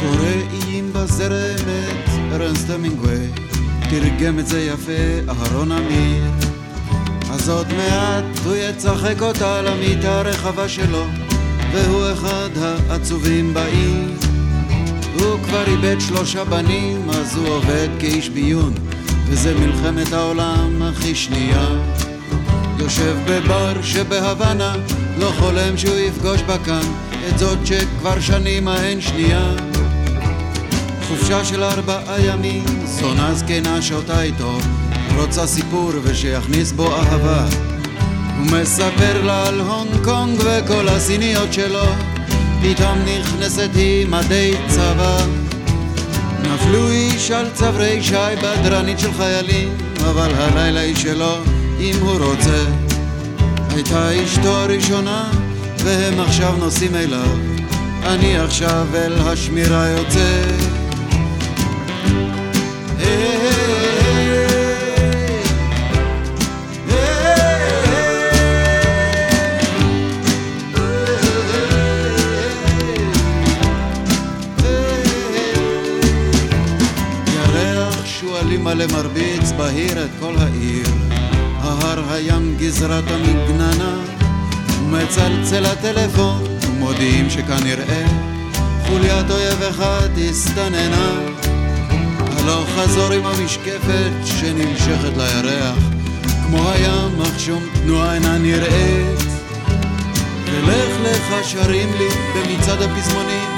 קוראים 0.00 0.92
בזרמת 0.92 2.08
ארנסט 2.32 2.70
המינגווי 2.70 3.47
תרגם 3.90 4.38
את 4.38 4.46
זה 4.46 4.60
יפה 4.60 4.92
אהרון 5.28 5.72
אמיר. 5.72 6.24
אז 7.30 7.48
עוד 7.48 7.66
מעט 7.72 8.24
הוא 8.44 8.54
יצחק 8.56 9.22
אותה 9.22 9.62
למיטה 9.62 10.18
הרחבה 10.18 10.68
שלו 10.68 11.04
והוא 11.72 12.12
אחד 12.12 12.48
העצובים 12.60 13.54
בעיר. 13.54 14.08
הוא 15.20 15.38
כבר 15.44 15.64
איבד 15.66 16.00
שלושה 16.00 16.44
בנים 16.44 17.10
אז 17.10 17.36
הוא 17.36 17.48
עובד 17.48 17.88
כאיש 17.98 18.28
ביון 18.28 18.74
וזה 19.26 19.54
מלחמת 19.54 20.12
העולם 20.12 20.82
הכי 20.82 21.14
שנייה. 21.14 21.66
יושב 22.78 23.16
בבר 23.26 23.82
שבהוואנה 23.82 24.74
לא 25.18 25.32
חולם 25.38 25.76
שהוא 25.76 25.98
יפגוש 25.98 26.42
בה 26.42 26.58
כאן 26.58 26.92
את 27.28 27.38
זאת 27.38 27.58
שכבר 27.66 28.20
שנים 28.20 28.68
ההן 28.68 29.00
שנייה 29.00 29.54
חופשה 31.08 31.44
של 31.44 31.62
ארבעה 31.62 32.20
ימים, 32.20 32.64
זונה 32.84 33.34
זקנה 33.34 33.82
שותה 33.82 34.22
איתו, 34.22 34.58
רוצה 35.16 35.46
סיפור 35.46 35.90
ושיכניס 36.02 36.72
בו 36.72 36.96
אהבה. 36.96 37.46
הוא 38.38 38.46
מספר 38.46 39.22
לה 39.24 39.48
על 39.48 39.60
הונג 39.60 40.04
קונג 40.04 40.40
וכל 40.40 40.88
הסיניות 40.88 41.52
שלו, 41.52 41.84
פתאום 42.62 42.98
נכנסת 42.98 43.68
היא 43.74 44.06
מדי 44.06 44.54
צבא. 44.68 45.16
נפלו 46.42 46.90
איש 46.90 47.30
על 47.30 47.46
צברי 47.54 48.02
שי 48.02 48.14
בדרנית 48.42 48.98
של 48.98 49.12
חיילים, 49.12 49.68
אבל 50.00 50.30
הלילה 50.34 50.80
היא 50.80 50.96
שלו, 50.96 51.36
אם 51.80 51.94
הוא 52.00 52.18
רוצה. 52.24 52.64
הייתה 53.70 54.24
אשתו 54.24 54.56
הראשונה, 54.56 55.30
והם 55.84 56.20
עכשיו 56.20 56.56
נוסעים 56.56 56.94
אליו. 56.94 57.36
אני 58.02 58.38
עכשיו 58.38 58.86
אל 58.94 59.12
השמירה 59.18 59.88
יוצא. 59.88 60.77
מלא 78.68 78.86
מרביץ 78.92 79.52
בהיר 79.56 80.04
את 80.04 80.10
כל 80.20 80.34
העיר. 80.38 80.86
ההר 81.60 82.12
הים 82.12 82.56
גזרת 82.58 83.04
המגננה 83.06 83.96
מצלצל 84.82 85.66
הטלפון 85.66 86.42
ומודיעים 86.62 87.30
שכנראה 87.30 88.06
חוליית 88.86 89.30
אויב 89.30 89.62
אחד 89.62 90.08
הסתננה 90.30 91.37
הלוך 92.48 92.68
חזור 92.68 93.12
עם 93.12 93.26
המשקפת 93.26 94.10
שנמשכת 94.24 95.16
לירח 95.16 95.78
כמו 96.46 96.70
הים 96.70 97.20
אך 97.22 97.40
שום 97.40 97.62
תנועה 97.74 98.14
אינה 98.14 98.38
נראית. 98.38 99.18
ולך 100.44 100.92
לך 101.02 101.48
שרים 101.48 101.88
לי 101.98 102.08
במצעד 102.34 102.82
הפזמונים 102.82 103.48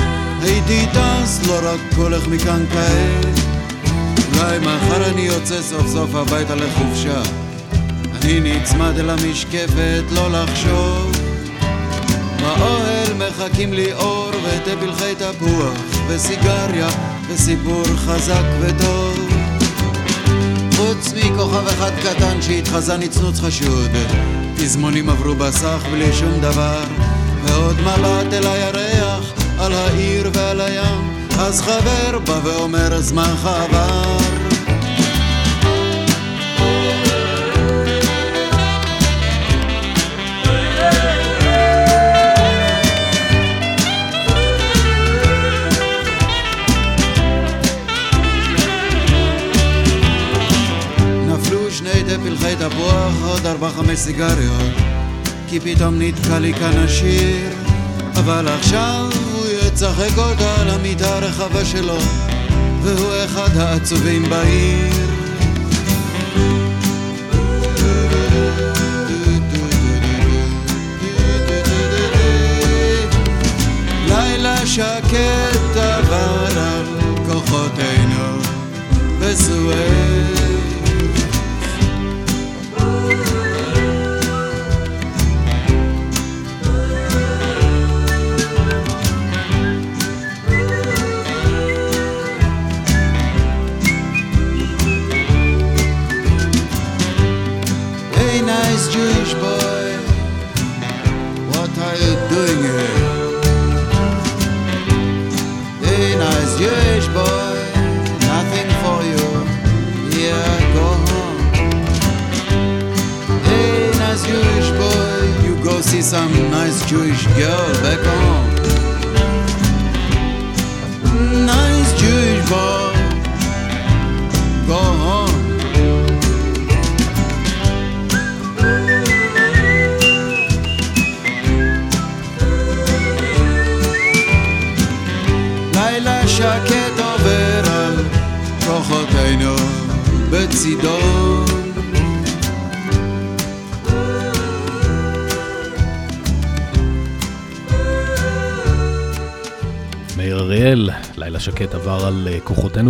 הייתי 0.42 0.86
טס 0.92 1.46
לא 1.46 1.58
רק 1.62 1.80
קולך 1.96 2.28
מכאן 2.28 2.64
כעת. 2.72 3.40
אולי 4.34 4.58
מחר 4.58 5.10
אני 5.10 5.20
יוצא 5.20 5.62
סוף 5.62 5.86
סוף 5.86 6.14
הביתה 6.14 6.54
לחופשה. 6.54 7.22
אני 8.22 8.40
נצמד 8.40 8.98
אל 8.98 9.10
המשקפת 9.10 10.04
לא 10.10 10.30
לחשוב. 10.30 11.12
באוהל 12.40 13.12
מחכים 13.18 13.72
לי 13.72 13.92
אור 13.92 14.30
ותה 14.44 14.76
פלחי 14.80 15.14
תפוח 15.14 15.78
וסיגריה 16.08 17.09
וסיפור 17.32 17.84
חזק 17.84 18.44
וטוב. 18.60 19.28
חוץ 20.76 21.12
מכוכב 21.12 21.66
אחד 21.66 21.90
קטן 22.02 22.42
שהתחזה 22.42 22.96
נצנוץ 22.96 23.40
חשוד. 23.40 23.90
פזמונים 24.56 25.10
עברו 25.10 25.34
בסך 25.34 25.86
בלי 25.92 26.12
שום 26.12 26.40
דבר. 26.40 26.82
ועוד 27.44 27.76
מבט 27.80 28.32
אל 28.32 28.46
הירח 28.46 29.32
על 29.58 29.72
העיר 29.72 30.30
ועל 30.34 30.60
הים. 30.60 31.28
אז 31.38 31.62
חבר 31.62 32.18
בא 32.18 32.40
ואומר 32.44 33.00
זמנך 33.00 33.46
עבר 33.46 34.39
ארבע 53.62 53.82
חמש 53.82 53.98
סיגריות 53.98 54.74
כי 55.48 55.60
פתאום 55.60 55.94
נתקע 55.98 56.38
לי 56.38 56.54
כאן 56.54 56.78
השיר. 56.78 57.50
אבל 58.16 58.48
עכשיו 58.48 59.08
צחק 59.74 60.18
אותה 60.18 60.60
על 60.60 60.70
המיטה 60.70 61.16
הרחבה 61.16 61.64
שלו 61.64 61.98
והוא 62.82 63.12
אחד 63.24 63.56
העצובים 63.56 64.22
בעיר 64.22 65.19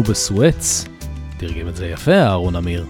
כוחותינו 0.00 0.12
בסואץ. 0.12 0.84
תרגם 1.38 1.68
את 1.68 1.76
זה 1.76 1.86
יפה, 1.86 2.14
אהרון 2.14 2.56
אמיר. 2.56 2.86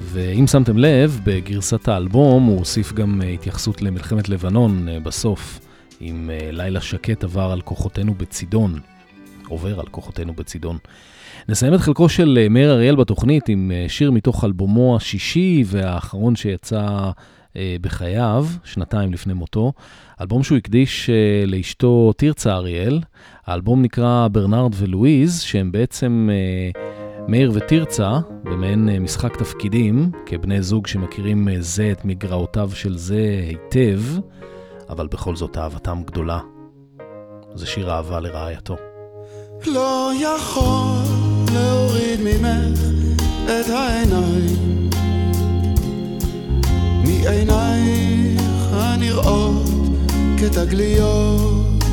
ואם 0.00 0.46
שמתם 0.46 0.78
לב, 0.78 1.20
בגרסת 1.24 1.88
האלבום 1.88 2.44
הוא 2.44 2.58
הוסיף 2.58 2.92
גם 2.92 3.22
אה, 3.22 3.28
התייחסות 3.28 3.82
למלחמת 3.82 4.28
לבנון 4.28 4.88
אה, 4.88 5.00
בסוף, 5.00 5.60
עם 6.00 6.30
אה, 6.30 6.48
לילה 6.52 6.80
שקט 6.80 7.24
עבר 7.24 7.50
על 7.52 7.60
כוחותינו 7.60 8.14
בצידון. 8.14 8.80
עובר 9.48 9.80
על 9.80 9.86
כוחותינו 9.86 10.32
בצידון. 10.32 10.78
נסיים 11.48 11.74
את 11.74 11.80
חלקו 11.80 12.08
של 12.08 12.46
מאיר 12.50 12.72
אריאל 12.72 12.96
בתוכנית 12.96 13.48
עם 13.48 13.72
שיר 13.88 14.10
מתוך 14.10 14.44
אלבומו 14.44 14.96
השישי 14.96 15.64
והאחרון 15.66 16.36
שיצא 16.36 17.10
בחייו, 17.80 18.46
שנתיים 18.64 19.12
לפני 19.12 19.34
מותו. 19.34 19.72
אלבום 20.20 20.42
שהוא 20.42 20.58
הקדיש 20.58 21.10
אה, 21.10 21.46
לאשתו 21.46 22.12
תרצה 22.16 22.54
אריאל. 22.54 23.00
האלבום 23.46 23.82
נקרא 23.82 24.28
ברנרד 24.32 24.72
ולואיז, 24.76 25.40
שהם 25.40 25.72
בעצם 25.72 26.28
אה, 26.32 26.80
מאיר 27.28 27.52
ותרצה, 27.54 28.18
במעין 28.44 28.88
אה, 28.88 28.98
משחק 28.98 29.36
תפקידים, 29.36 30.10
כבני 30.26 30.62
זוג 30.62 30.86
שמכירים 30.86 31.48
אה, 31.48 31.56
זה 31.58 31.92
את 31.92 32.04
מגרעותיו 32.04 32.70
של 32.74 32.96
זה 32.96 33.44
היטב, 33.48 34.00
אבל 34.88 35.06
בכל 35.06 35.36
זאת 35.36 35.58
אהבתם 35.58 36.02
גדולה. 36.06 36.38
זה 37.54 37.66
שיר 37.66 37.90
אהבה 37.90 38.20
לרעייתו. 38.20 38.76
לא 39.66 40.10
יכול 40.14 41.02
להוריד 41.54 42.20
ממך 42.20 42.80
את 43.44 43.70
העיניים 43.70 44.89
מעינייך 47.30 48.42
הנראות 48.72 49.68
כתגליות. 50.38 51.84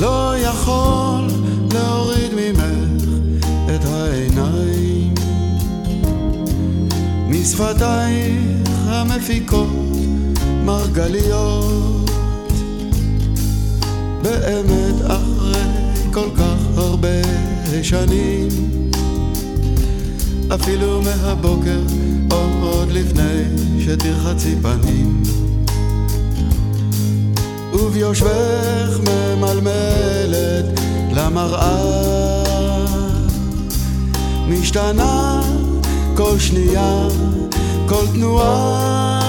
לא 0.00 0.34
יכול 0.38 1.26
להוריד 1.72 2.30
ממך 2.36 3.12
את 3.74 3.84
העיניים. 3.84 5.14
משפתייך 7.28 8.70
המפיקות 8.86 9.96
מרגליות. 10.64 12.10
באמת 14.22 15.06
אחרי 15.06 15.62
כל 16.12 16.28
כך 16.36 16.58
הרבה 16.76 17.22
שנים 17.82 18.48
אפילו 20.54 21.02
מהבוקר 21.02 21.80
עוד 22.62 22.88
לפני 22.90 23.42
שתרחצי 23.84 24.54
פנים. 24.62 25.22
וביושבך 27.72 28.98
ממלמלת 29.00 30.80
למראה. 31.12 32.04
משתנה 34.48 35.42
כל 36.16 36.38
שנייה, 36.38 37.08
כל 37.88 38.06
תנועה. 38.14 39.20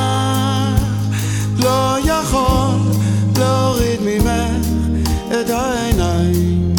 לא 1.57 1.97
יכול 1.99 2.77
להוריד 3.37 3.99
ממך 4.01 4.67
את 5.31 5.49
העיניים. 5.49 6.75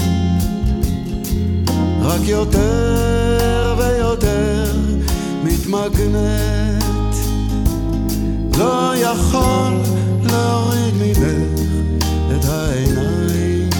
רק 2.03 2.21
יותר 2.25 3.56
מתמגנת. 5.69 6.85
לא 8.59 8.93
יכול 8.97 9.73
להוריד 10.23 10.95
ממך 10.95 11.19
את 12.31 12.45
העיניים. 12.45 13.71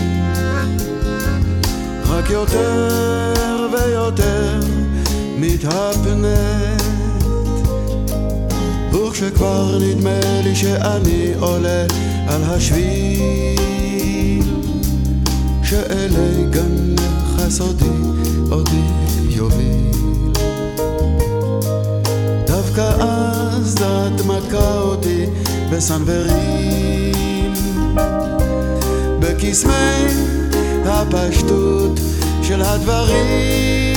רק 2.09 2.31
יותר 2.31 3.69
ויותר 3.73 4.61
מתהפנת. 5.39 6.83
וכשכבר 8.93 9.79
נדמה 9.79 10.21
לי 10.45 10.57
שאני 10.57 11.33
עולה 11.39 11.87
על 12.29 12.43
השביל 12.45 13.57
שאלי 15.63 16.45
גנך 16.51 17.39
הסודי 17.39 17.85
אותי 18.51 18.83
יוביל 19.29 19.96
דווקא 22.77 23.03
אז 23.03 23.75
את 23.83 24.27
מכה 24.27 24.79
אותי 24.79 25.27
בסנוורים. 25.71 27.53
בקסמי 29.21 30.07
הפשטות 30.85 32.01
של 32.43 32.63
הדברים 32.63 33.97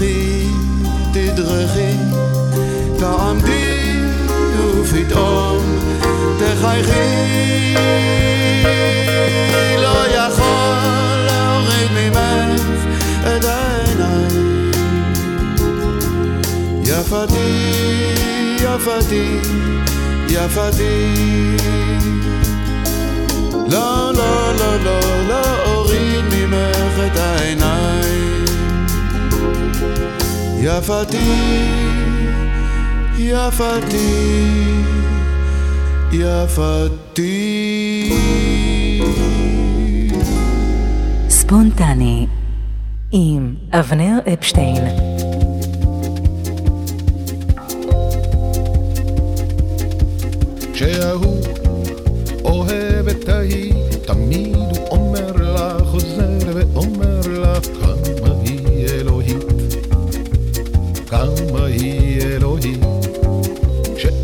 תדרכי, 0.00 0.46
תדרכי, 1.12 1.96
תעמדי 2.98 4.00
ופתאום 4.80 5.78
תחייכי. 6.38 7.74
לא 9.78 10.06
יכול 10.08 10.76
להוריד 11.26 11.90
ממך 11.92 12.62
את 13.22 13.44
העיניים. 13.44 14.70
יפתי, 16.84 17.50
יפתי, 18.56 19.38
יפתי 20.28 20.89
יפתי, 30.90 31.16
יפתי, 33.18 34.52
יפתי. 36.12 37.20
ספונטני 41.28 42.26
עם 43.12 43.54
אבנר 43.72 44.18
אפשטיין 44.32 45.09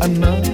another 0.07 0.46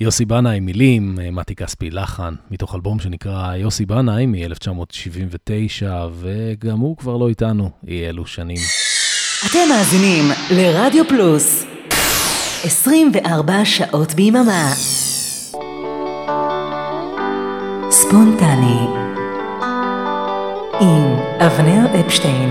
יוסי 0.00 0.24
בנאי 0.24 0.60
מילים, 0.60 1.18
אה, 1.22 1.30
מתי 1.30 1.54
כספי 1.54 1.90
לחן, 1.90 2.34
מתוך 2.50 2.74
אלבום 2.74 3.00
שנקרא 3.00 3.54
יוסי 3.54 3.86
בנאי 3.86 4.26
מ-1979, 4.26 5.84
וגם 6.20 6.78
הוא 6.78 6.96
כבר 6.96 7.16
לא 7.16 7.28
איתנו 7.28 7.70
אי 7.88 8.08
אלו 8.08 8.26
שנים. 8.26 8.56
אתם 9.50 9.58
מאזינים 9.68 10.24
לרדיו 10.50 11.08
פלוס 11.08 11.64
24 12.64 13.64
שעות 13.64 14.14
ביממה. 14.14 14.72
ספונטני 17.90 18.86
עם 20.80 21.14
אבנר 21.38 22.00
אפשטיין 22.00 22.50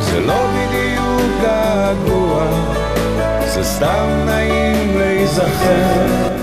זה 0.00 0.20
לא 0.20 0.46
בדיוק 0.46 1.42
געגוע, 1.42 2.46
זה 3.54 3.64
סתם 3.64 4.22
נעים 4.26 4.98
להיזכר 4.98 6.41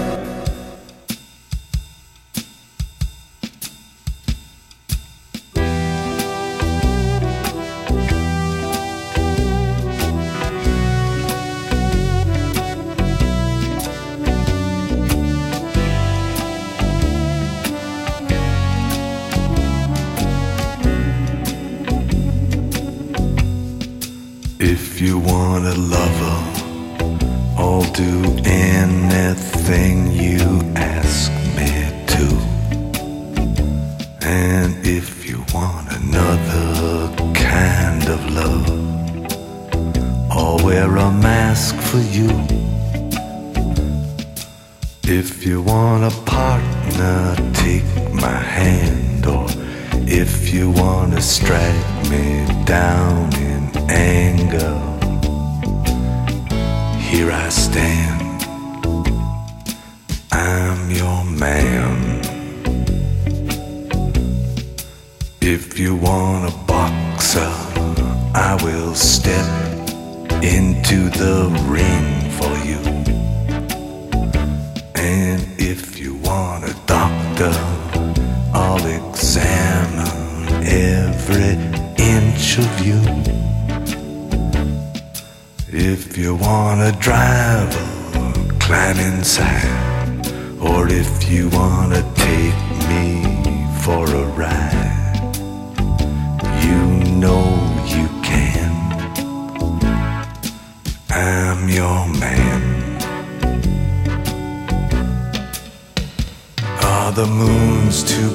moons 107.80 108.04
too? 108.04 108.30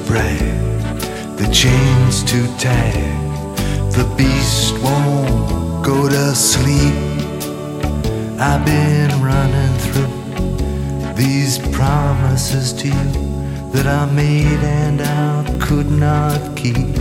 The 1.35 1.49
chains 1.51 2.23
too 2.23 2.47
tight? 2.57 2.93
The 3.91 4.05
beast 4.17 4.77
won't 4.81 5.85
go 5.85 6.09
to 6.09 6.35
sleep. 6.35 6.95
I've 8.39 8.65
been 8.65 9.11
running 9.21 9.73
through 9.85 11.13
these 11.15 11.59
promises 11.75 12.73
to 12.73 12.87
you 12.87 13.11
that 13.73 13.87
I 13.87 14.05
made 14.11 14.61
and 14.63 15.01
I 15.01 15.57
could 15.59 15.91
not 15.91 16.55
keep. 16.55 16.95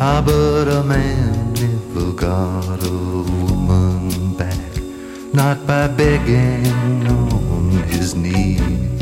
Ah, 0.00 0.22
but 0.24 0.68
a 0.68 0.82
man 0.84 1.52
never 1.54 2.12
got 2.12 2.82
a 2.84 2.90
woman 2.90 4.36
back, 4.36 4.72
not 5.32 5.66
by 5.66 5.88
begging 5.88 7.06
on 7.08 7.70
his 7.88 8.14
knees. 8.14 8.97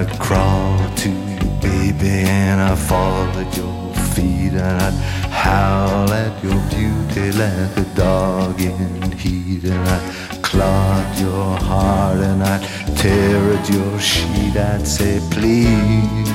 I'd 0.00 0.18
crawl 0.18 0.78
to 0.96 1.10
you, 1.10 1.38
baby, 1.60 2.24
and 2.24 2.58
I 2.58 2.74
fall 2.74 3.28
at 3.36 3.54
your 3.54 3.94
feet, 4.14 4.54
and 4.54 4.80
I'd 4.80 4.94
howl 5.30 6.10
at 6.10 6.42
your 6.42 6.58
beauty 6.70 7.32
like 7.32 7.76
a 7.76 7.84
dog 7.94 8.58
in 8.62 9.12
heat, 9.12 9.64
and 9.64 9.86
I'd 9.86 10.42
clog 10.42 11.18
your 11.18 11.54
heart, 11.58 12.16
and 12.16 12.42
I'd 12.42 12.62
tear 12.96 13.52
at 13.52 13.68
your 13.68 14.00
sheet. 14.00 14.56
I'd 14.56 14.86
say, 14.88 15.20
please, 15.30 16.30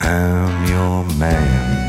I'm 0.00 0.66
your 0.66 1.04
man. 1.18 1.87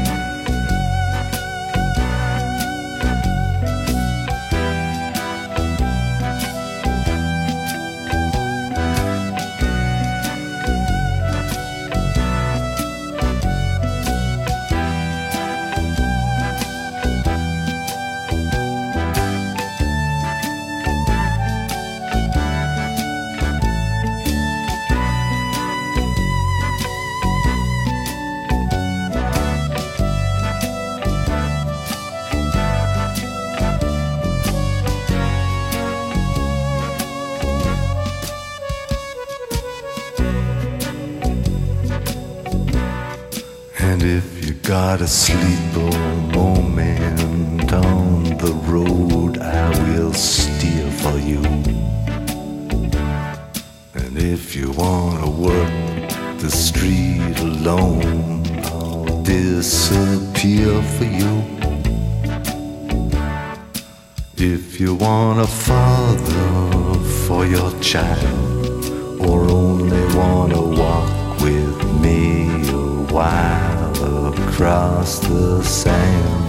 child, 67.98 68.84
or 69.20 69.38
only 69.50 70.02
wanna 70.16 70.62
walk 70.82 71.40
with 71.40 71.78
me 72.04 72.20
a 72.68 72.86
while 73.14 74.26
across 74.32 75.18
the 75.18 75.62
sand, 75.62 76.48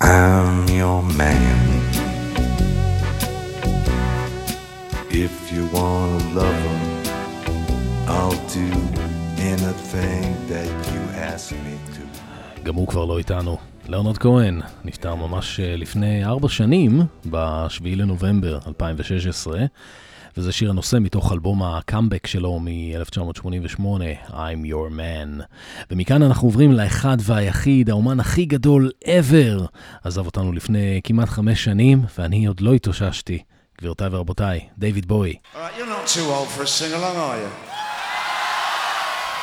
I'm 0.00 0.68
your 0.80 1.02
man. 1.02 1.68
If 5.26 5.34
you 5.52 5.62
wanna 5.76 6.20
love 6.40 6.60
him, 6.68 6.82
I'll 8.16 8.40
do 8.60 8.68
anything 9.52 10.24
that 10.52 10.70
you 10.92 11.00
ask 11.30 11.52
me 11.52 11.76
to. 11.94 12.02
גם 12.64 12.74
הוא 12.74 12.86
כבר 12.88 13.04
לא 13.04 13.18
איתנו. 13.18 13.56
ליאונרד 13.87 14.17
כהן 14.17 14.61
נפטר 14.83 15.15
ממש 15.15 15.59
אה, 15.59 15.75
לפני 15.75 16.25
ארבע 16.25 16.49
שנים, 16.49 17.01
ב-7 17.29 17.83
לנובמבר 17.85 18.59
2016, 18.67 19.59
וזה 20.37 20.51
שיר 20.51 20.69
הנושא 20.69 20.97
מתוך 21.01 21.31
אלבום 21.31 21.63
הקאמבק 21.63 22.27
שלו 22.27 22.59
מ-1988, 22.59 23.79
I'm 24.29 24.65
Your 24.69 24.91
Man. 24.91 25.43
ומכאן 25.91 26.23
אנחנו 26.23 26.47
עוברים 26.47 26.71
לאחד 26.71 27.17
והיחיד, 27.21 27.89
האומן 27.89 28.19
הכי 28.19 28.45
גדול 28.45 28.91
ever. 29.03 29.63
עזב 30.03 30.25
אותנו 30.25 30.51
לפני 30.51 31.01
כמעט 31.03 31.29
חמש 31.29 31.63
שנים, 31.63 32.03
ואני 32.17 32.45
עוד 32.45 32.61
לא 32.61 32.73
התאוששתי. 32.73 33.43
גבירותיי 33.77 34.07
ורבותיי, 34.11 34.59
are 37.19 37.37
you? 37.37 37.49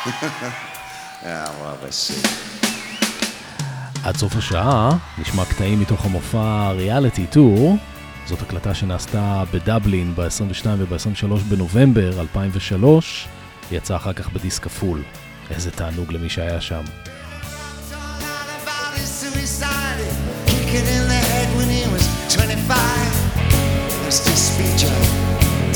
yeah, 1.22 1.49
well, 1.61 1.78
let's 1.84 1.97
see. 1.97 2.51
עד 4.05 4.16
סוף 4.16 4.36
השעה 4.36 4.90
נשמע 5.18 5.44
קטעים 5.44 5.80
מתוך 5.80 6.05
המופע 6.05 6.70
ריאליטי 6.70 7.26
טור. 7.26 7.76
זאת 8.26 8.42
הקלטה 8.42 8.74
שנעשתה 8.74 9.44
בדבלין 9.53 10.14
ב-22 10.14 10.66
וב-23 10.78 11.34
בנובמבר 11.48 12.20
2003, 12.20 13.28
יצא 13.72 13.96
אחר 13.96 14.12
כך 14.12 14.32
בדיסק 14.32 14.62
כפול. 14.62 15.03
איזה 15.50 15.70
תענוג 15.70 16.12
למי 16.12 16.28
שהיה 16.28 16.61
שם. 16.61 16.82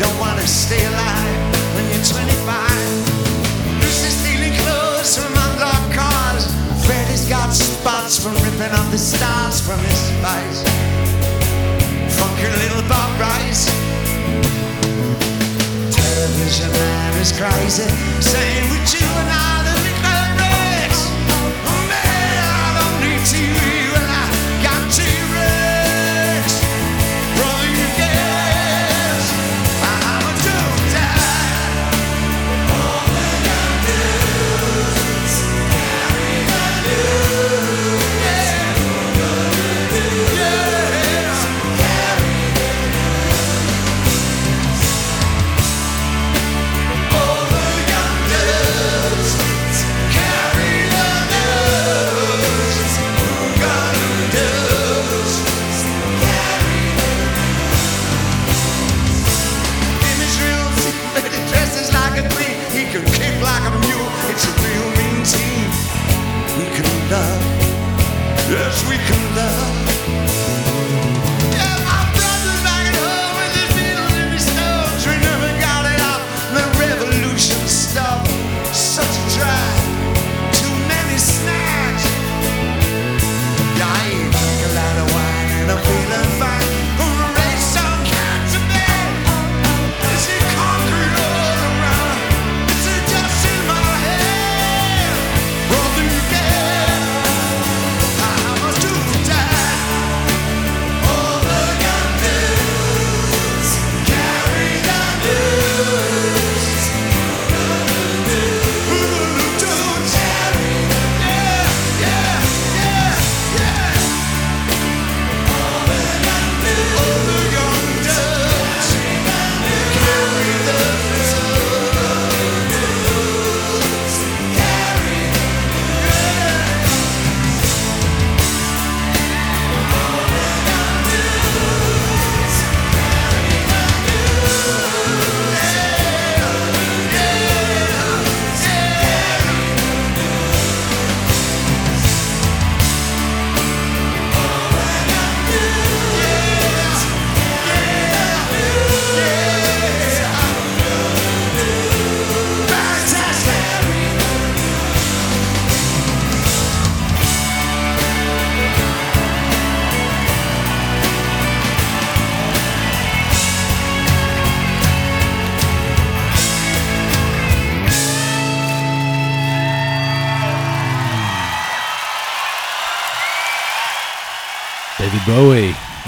Don't 0.03 0.19
wanna 0.25 0.47
stay 0.65 0.83
alive 0.93 1.39
when 1.75 1.85
you're 1.91 2.05
25. 2.05 2.97
Lucy's 3.81 4.17
stealing 4.21 4.55
clothes 4.63 5.13
from 5.19 5.33
unlocked 5.45 5.91
cars. 5.99 6.45
Freddy's 6.85 7.25
got 7.35 7.51
spots 7.87 8.19
from 8.19 8.35
ripping 8.43 8.75
off 8.75 8.91
the 8.91 8.99
stars 8.99 9.61
from 9.61 9.79
his 9.79 10.11
face. 10.19 10.61
Funky 12.19 12.49
little 12.63 12.83
Bob 12.89 13.11
Rice. 13.21 13.67
Television 15.95 16.71
man 16.73 17.21
is 17.21 17.31
crazy, 17.31 17.89
saying 18.21 18.71
with 18.71 18.93
you 18.93 19.07
and 19.07 19.31
I 19.31 19.76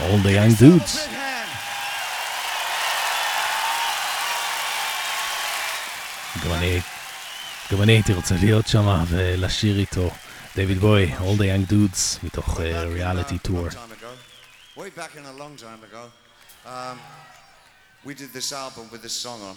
All 0.08 0.16
the 0.18 0.32
Young 0.32 0.54
Dudes. 0.62 0.98
גם 6.44 6.52
אני, 6.52 6.80
גם 7.72 7.82
אני 7.82 7.92
הייתי 7.92 8.12
רוצה 8.12 8.34
להיות 8.40 8.66
שם 8.66 9.04
ולשיר 9.08 9.78
איתו. 9.78 10.10
דייוויד 10.56 10.78
בוי, 10.78 11.14
All 11.18 11.38
the 11.38 11.42
Young 11.42 11.72
Dudes, 11.72 12.24
מתוך 12.26 12.60
ריאליטי 12.60 13.38
טור. 13.38 13.66
Way 14.76 14.80
back 14.80 15.14
in 15.16 15.26
a 15.26 15.38
long 15.38 15.56
time 15.56 15.82
ago. 15.90 16.04
Um, 16.66 16.98
we 18.06 18.14
did 18.14 18.32
this 18.32 18.52
album 18.52 18.84
with 18.92 19.02
this 19.02 19.16
song 19.24 19.40
on. 19.48 19.56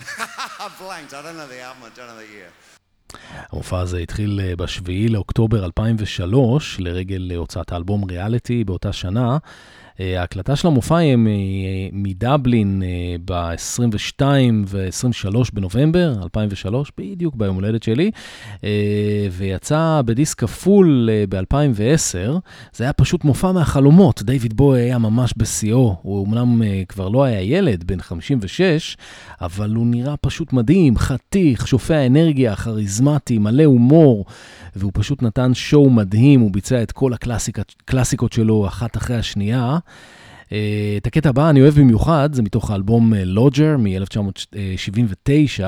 I 0.65 0.69
blanked. 0.79 1.13
I 1.13 1.21
don't 1.21 1.37
know 1.37 1.47
the 1.47 1.61
album. 1.61 1.83
I 1.85 1.91
don't 1.97 2.07
know 2.07 2.17
the 2.17 2.31
year. 2.37 2.51
המופע 3.51 3.79
הזה 3.79 3.97
התחיל 3.97 4.39
אה, 4.43 4.55
בשביעי 4.55 5.07
לאוקטובר 5.07 5.65
2003, 5.65 6.79
לרגל 6.79 7.31
אה, 7.31 7.37
הוצאת 7.37 7.71
האלבום 7.71 8.03
ריאליטי 8.03 8.63
באותה 8.63 8.93
שנה. 8.93 9.37
אה, 10.01 10.19
ההקלטה 10.21 10.55
של 10.55 10.67
המופע 10.67 10.97
היא 10.97 11.15
מ- 11.15 11.27
מדבלין 12.03 12.83
ב-22 13.25 14.21
ו-23 14.67 15.35
בנובמבר 15.53 16.13
2003, 16.23 16.91
בדיוק 16.97 17.35
ביום 17.35 17.55
הולדת 17.55 17.83
שלי, 17.83 18.11
אה, 18.63 18.69
ויצא 19.31 20.01
בדיסק 20.05 20.39
כפול 20.39 21.09
ב-2010. 21.29 22.31
זה 22.73 22.83
היה 22.83 22.93
פשוט 22.93 23.23
מופע 23.23 23.51
מהחלומות, 23.51 24.23
דיוויד 24.23 24.53
בוי 24.57 24.81
היה 24.81 24.97
ממש 24.97 25.33
בשיאו, 25.37 25.95
הוא 26.01 26.27
אמנם 26.27 26.63
אה, 26.63 26.81
כבר 26.87 27.09
לא 27.09 27.23
היה 27.23 27.41
ילד, 27.41 27.83
בן 27.83 28.01
56, 28.01 28.97
אבל 29.41 29.75
הוא 29.75 29.87
נראה 29.87 30.17
פשוט 30.17 30.53
מדהים, 30.53 30.97
חתיך, 30.97 31.67
שופע 31.67 32.05
אנרגיה, 32.05 32.55
כריזמטי, 32.55 33.37
מלא 33.37 33.63
הומור, 33.63 34.25
והוא 34.75 34.91
פשוט 34.93 35.23
נתן 35.23 35.53
שואו 35.53 35.89
מדהים, 35.89 36.39
הוא 36.39 36.51
ביצע 36.51 36.83
את 36.83 36.91
כל 36.91 37.11
הקלאסיקות 37.13 38.33
שלו 38.33 38.67
אחת 38.67 38.97
אחרי 38.97 39.15
השנייה. 39.15 39.77
אה, 40.51 40.93
את 40.97 41.07
הקטע 41.07 41.29
הבא 41.29 41.49
אני 41.49 41.61
אוהב 41.61 41.79
במיוחד, 41.79 42.29
זה 42.33 42.41
מתוך 42.41 42.71
האלבום 42.71 43.13
לוג'ר 43.13 43.77
מ-1979, 43.77 45.63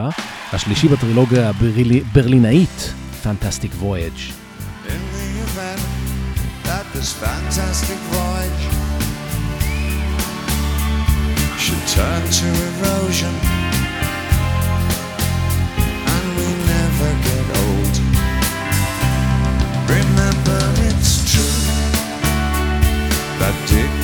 השלישי 0.54 0.88
בטרילוגיה 0.88 1.50
הברלינאית, 1.50 2.94
fantastic 3.24 3.72
voyage 3.82 4.34
should 11.64 11.88
turn 11.88 12.24
to 12.40 12.48
erosion 12.68 13.34
and 16.14 16.26
we 16.38 16.48
never 16.72 17.10
get 17.24 17.33
I 23.46 23.52
take 23.68 24.03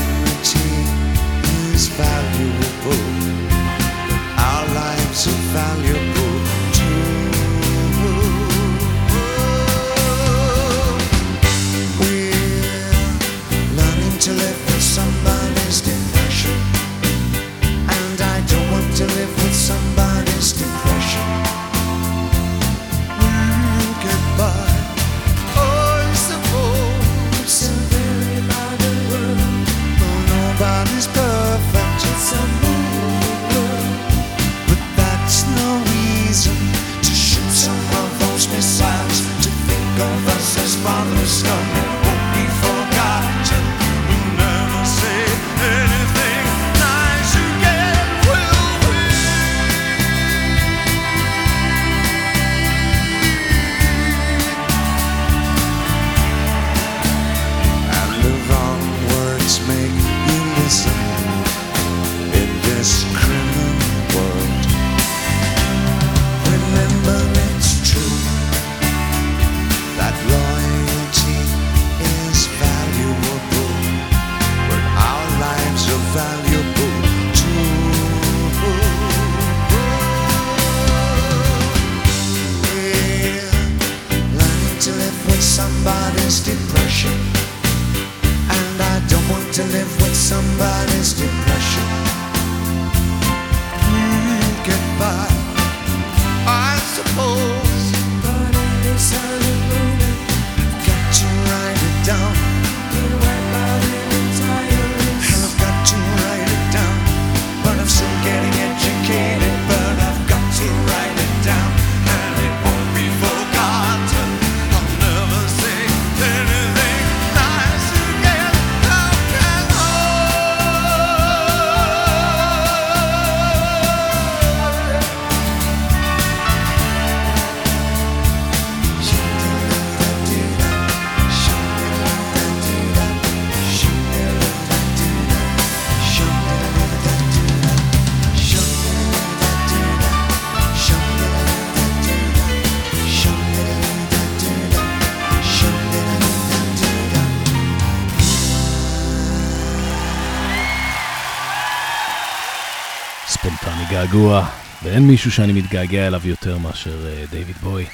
געגוע, 153.99 154.47
ואין 154.83 155.07
מישהו 155.07 155.31
שאני 155.31 155.53
מתגעגע 155.53 156.07
אליו 156.07 156.21
יותר 156.27 156.57
מאשר 156.57 157.07
אה, 157.07 157.23
דיוויד 157.31 157.55
בוי. 157.57 157.85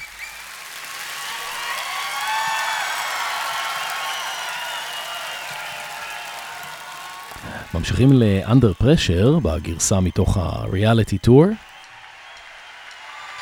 ממשיכים 7.74 8.12
ל-Under 8.12 8.82
Pressure 8.82 9.40
בגרסה 9.42 10.00
מתוך 10.00 10.36
ה-Reality 10.36 11.26
Tour. 11.26 11.46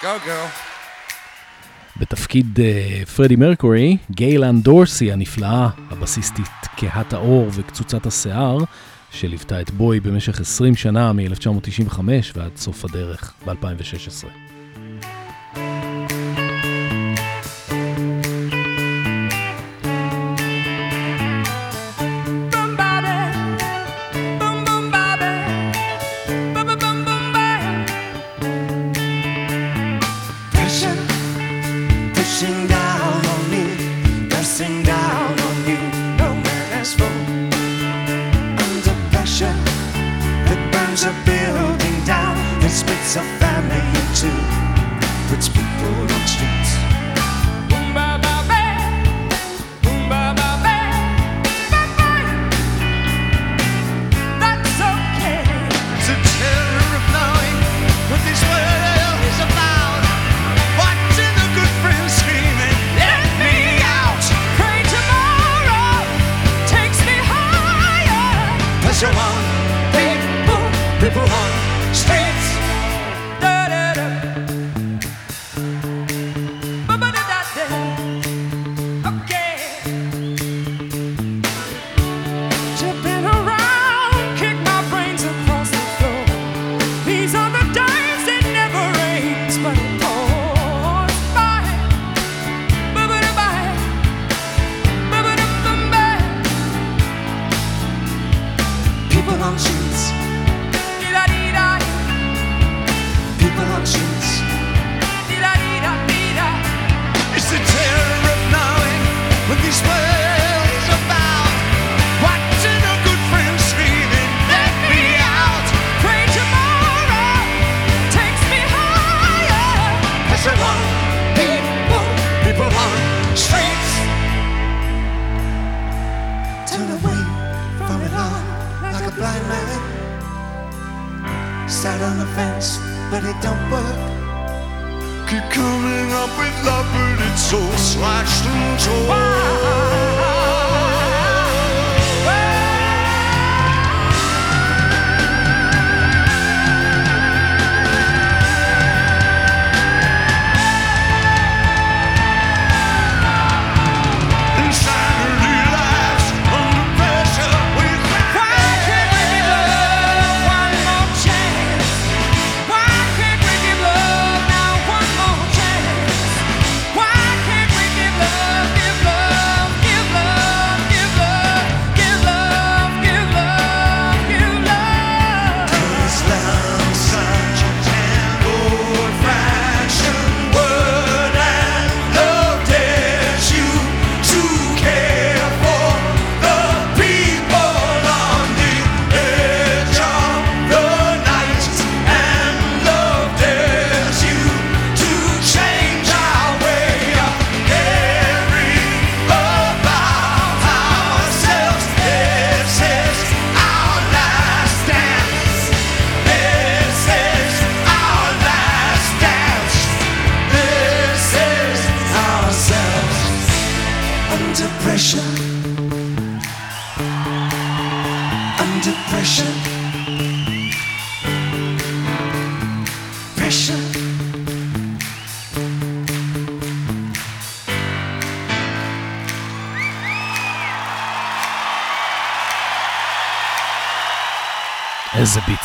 Go 0.03 0.05
go. 0.05 0.49
בתפקיד 1.97 2.59
uh, 2.59 3.09
פרדי 3.09 3.37
מרקורי, 3.37 3.97
גיילן 4.11 4.61
דורסי 4.61 5.13
הנפלאה, 5.13 5.69
הבסיסטית 5.91 6.47
כהת 6.77 7.13
האור 7.13 7.49
וקצוצת 7.53 8.07
השיער, 8.07 8.59
שליוותה 9.15 9.61
את 9.61 9.71
בוי 9.71 10.01
במשך 10.01 10.41
20 10.41 10.75
שנה, 10.75 11.13
מ-1995 11.13 11.99
ועד 12.35 12.57
סוף 12.57 12.85
הדרך 12.85 13.35
ב-2016. 13.47 14.54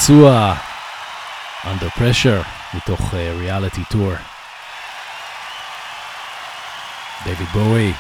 איזה 0.10 0.22
ביצוע! 0.22 0.53
Under 1.64 1.99
Pressure, 1.99 2.45
מתוך 2.74 3.14
ריאליטי 3.14 3.82
uh, 3.82 3.91
טור. 3.91 4.12
דויד 7.24 7.38
בואי 7.53 7.93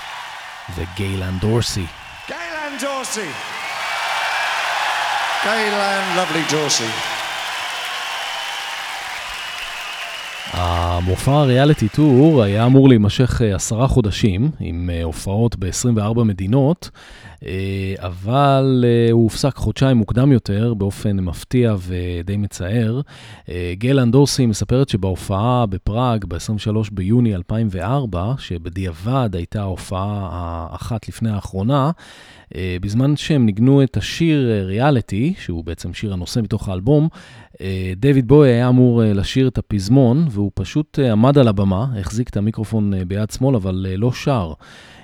וגיילן 0.75 1.37
דורסי. 1.39 1.85
גיילן 2.27 2.77
דורסי! 2.81 3.29
גיילן, 5.43 6.15
lovely 6.15 6.51
דורסי. 6.51 7.18
המופע 10.51 11.31
הריאליטי 11.31 11.89
טור 11.89 12.43
היה 12.43 12.65
אמור 12.65 12.89
להימשך 12.89 13.41
uh, 13.41 13.55
עשרה 13.55 13.87
חודשים, 13.87 14.51
עם 14.59 14.89
uh, 14.89 15.03
הופעות 15.03 15.55
ב-24 15.59 16.23
מדינות. 16.23 16.89
אה, 17.45 17.93
אבל 17.97 18.85
אה, 18.87 19.11
הוא 19.11 19.23
הופסק 19.23 19.55
חודשיים 19.55 19.97
מוקדם 19.97 20.31
יותר, 20.31 20.73
באופן 20.73 21.19
מפתיע 21.19 21.75
ודי 21.79 22.37
מצער. 22.37 23.01
אה, 23.49 23.73
גל 23.77 23.99
אנדורסי 23.99 24.45
מספרת 24.45 24.89
שבהופעה 24.89 25.65
בפראג, 25.65 26.25
ב-23 26.27 26.89
ביוני 26.91 27.35
2004, 27.35 28.33
שבדיעבד 28.37 29.29
הייתה 29.33 29.61
ההופעה 29.61 30.29
האחת 30.31 31.07
לפני 31.07 31.29
האחרונה, 31.29 31.91
בזמן 32.81 33.15
שהם 33.15 33.45
ניגנו 33.45 33.83
את 33.83 33.97
השיר 33.97 34.63
ריאליטי, 34.65 35.33
שהוא 35.39 35.63
בעצם 35.63 35.93
שיר 35.93 36.13
הנושא 36.13 36.39
מתוך 36.39 36.69
האלבום, 36.69 37.07
דויד 37.97 38.27
בוי 38.27 38.49
היה 38.49 38.67
אמור 38.67 39.01
לשיר 39.05 39.47
את 39.47 39.57
הפזמון, 39.57 40.27
והוא 40.31 40.51
פשוט 40.53 40.99
עמד 40.99 41.37
על 41.37 41.47
הבמה, 41.47 41.85
החזיק 41.99 42.29
את 42.29 42.37
המיקרופון 42.37 42.93
ביד 43.07 43.31
שמאל, 43.31 43.55
אבל 43.55 43.85
לא 43.97 44.11
שר. 44.11 44.53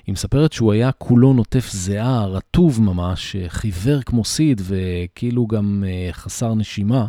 היא 0.08 0.14
מספרת 0.14 0.54
שהוא 0.54 0.74
היה 0.74 0.92
כולו 0.92 1.34
נוטף 1.34 1.70
זיעה, 1.72 2.26
רטוב 2.26 2.82
ממש, 2.82 3.36
חיוור 3.48 4.02
כמו 4.02 4.26
סיד 4.26 4.62
וכאילו 4.64 5.48
גם 5.48 5.84
אה, 5.88 6.14
חסר 6.14 6.54
נשימה. 6.54 7.08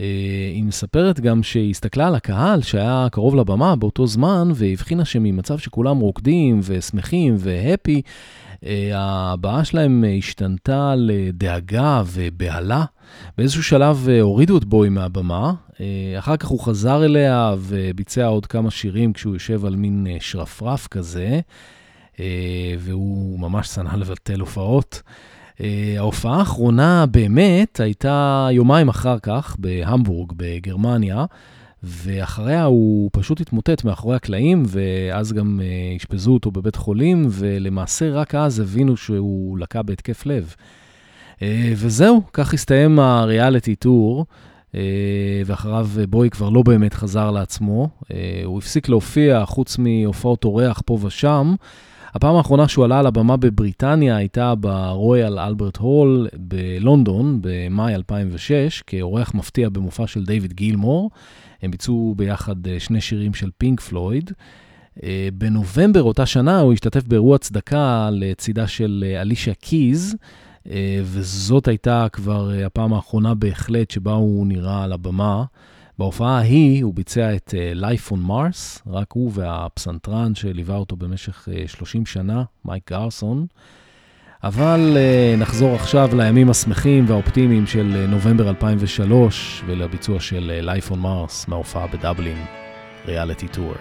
אה, 0.00 0.04
היא 0.54 0.64
מספרת 0.64 1.20
גם 1.20 1.42
שהיא 1.42 1.70
הסתכלה 1.70 2.06
על 2.06 2.14
הקהל 2.14 2.62
שהיה 2.62 3.06
קרוב 3.12 3.34
לבמה 3.34 3.76
באותו 3.76 4.06
זמן, 4.06 4.48
והבחינה 4.54 5.04
שממצב 5.04 5.58
שכולם 5.58 5.98
רוקדים 5.98 6.60
ושמחים 6.62 7.34
והפי, 7.38 7.94
אה, 7.94 8.00
הבעה 8.94 9.64
שלהם 9.64 10.04
השתנתה 10.18 10.94
לדאגה 10.96 12.02
ובהלה. 12.06 12.84
באיזשהו 13.38 13.62
שלב 13.62 14.08
הורידו 14.20 14.58
את 14.58 14.64
בוי 14.64 14.88
מהבמה, 14.88 15.52
אחר 16.18 16.36
כך 16.36 16.48
הוא 16.48 16.60
חזר 16.60 17.04
אליה 17.04 17.54
וביצע 17.58 18.26
עוד 18.26 18.46
כמה 18.46 18.70
שירים 18.70 19.12
כשהוא 19.12 19.34
יושב 19.34 19.64
על 19.64 19.76
מין 19.76 20.06
שרפרף 20.20 20.86
כזה. 20.86 21.40
אה, 22.20 22.74
והוא 22.78 23.38
ממש 23.38 23.68
שנא 23.68 23.96
לבטל 23.96 24.40
הופעות. 24.40 25.02
אה, 25.60 25.94
ההופעה 25.98 26.38
האחרונה 26.38 27.06
באמת 27.06 27.80
הייתה 27.80 28.48
יומיים 28.52 28.88
אחר 28.88 29.18
כך 29.18 29.56
בהמבורג 29.58 30.32
בגרמניה, 30.36 31.24
ואחריה 31.84 32.64
הוא 32.64 33.10
פשוט 33.12 33.40
התמוטט 33.40 33.84
מאחורי 33.84 34.16
הקלעים, 34.16 34.62
ואז 34.66 35.32
גם 35.32 35.60
אה, 35.62 35.96
אשפזו 35.96 36.32
אותו 36.32 36.50
בבית 36.50 36.76
חולים, 36.76 37.26
ולמעשה 37.30 38.10
רק 38.10 38.34
אז 38.34 38.60
הבינו 38.60 38.96
שהוא 38.96 39.58
לקה 39.58 39.82
בהתקף 39.82 40.26
לב. 40.26 40.54
וזהו, 41.76 42.22
כך 42.32 42.54
הסתיים 42.54 42.98
הריאליטי 42.98 43.74
טור. 43.74 44.26
ואחריו 45.46 45.88
בוי 46.08 46.30
כבר 46.30 46.48
לא 46.48 46.62
באמת 46.62 46.94
חזר 46.94 47.30
לעצמו. 47.30 47.88
הוא 48.44 48.58
הפסיק 48.58 48.88
להופיע 48.88 49.44
חוץ 49.46 49.78
מהופעות 49.78 50.44
אורח 50.44 50.82
פה 50.86 50.98
ושם. 51.02 51.54
הפעם 52.14 52.36
האחרונה 52.36 52.68
שהוא 52.68 52.84
עלה 52.84 52.98
על 52.98 53.06
הבמה 53.06 53.36
בבריטניה 53.36 54.16
הייתה 54.16 54.54
ברויאל 54.54 55.38
אלברט 55.38 55.76
הול 55.76 56.28
בלונדון 56.36 57.38
במאי 57.40 57.94
2006, 57.94 58.82
כאורח 58.86 59.34
מפתיע 59.34 59.68
במופע 59.68 60.06
של 60.06 60.24
דיוויד 60.24 60.52
גילמור. 60.52 61.10
הם 61.64 61.70
ביצעו 61.70 62.14
ביחד 62.16 62.66
אה, 62.66 62.80
שני 62.80 63.00
שירים 63.00 63.34
של 63.34 63.50
פינק 63.58 63.80
פלויד. 63.80 64.30
אה, 65.02 65.28
בנובמבר 65.34 66.02
אותה 66.02 66.26
שנה 66.26 66.60
הוא 66.60 66.72
השתתף 66.72 67.04
באירוע 67.04 67.38
צדקה 67.38 68.08
לצידה 68.12 68.66
של 68.66 69.04
אה, 69.06 69.20
אלישיה 69.20 69.54
קיז, 69.54 70.16
וזאת 71.02 71.68
הייתה 71.68 72.06
כבר 72.12 72.50
הפעם 72.66 72.92
האחרונה 72.92 73.34
בהחלט 73.34 73.90
שבה 73.90 74.12
הוא 74.12 74.46
נראה 74.46 74.84
על 74.84 74.92
הבמה. 74.92 75.44
בהופעה 75.98 76.38
ההיא 76.38 76.84
הוא 76.84 76.94
ביצע 76.94 77.36
את 77.36 77.54
Life 77.74 78.12
on 78.12 78.28
Mars, 78.28 78.82
רק 78.86 79.12
הוא 79.12 79.30
והפסנתרן 79.34 80.34
שליווה 80.34 80.76
אותו 80.76 80.96
במשך 80.96 81.48
uh, 81.48 81.68
30 81.68 82.06
שנה, 82.06 82.44
מייק 82.64 82.90
גרסון. 82.92 83.46
אבל 84.44 84.96
uh, 84.96 85.40
נחזור 85.40 85.74
עכשיו 85.74 86.10
לימים 86.16 86.50
השמחים 86.50 87.04
והאופטימיים 87.08 87.66
של 87.66 88.04
uh, 88.04 88.10
נובמבר 88.10 88.48
2003 88.48 89.62
ולביצוע 89.66 90.20
של 90.20 90.52
uh, 90.62 90.66
Life 90.66 90.90
on 90.90 90.96
Mars 91.04 91.44
מההופעה 91.48 91.86
בדבלין, 91.86 92.44
ריאליטי 93.06 93.48
טור. 93.48 93.74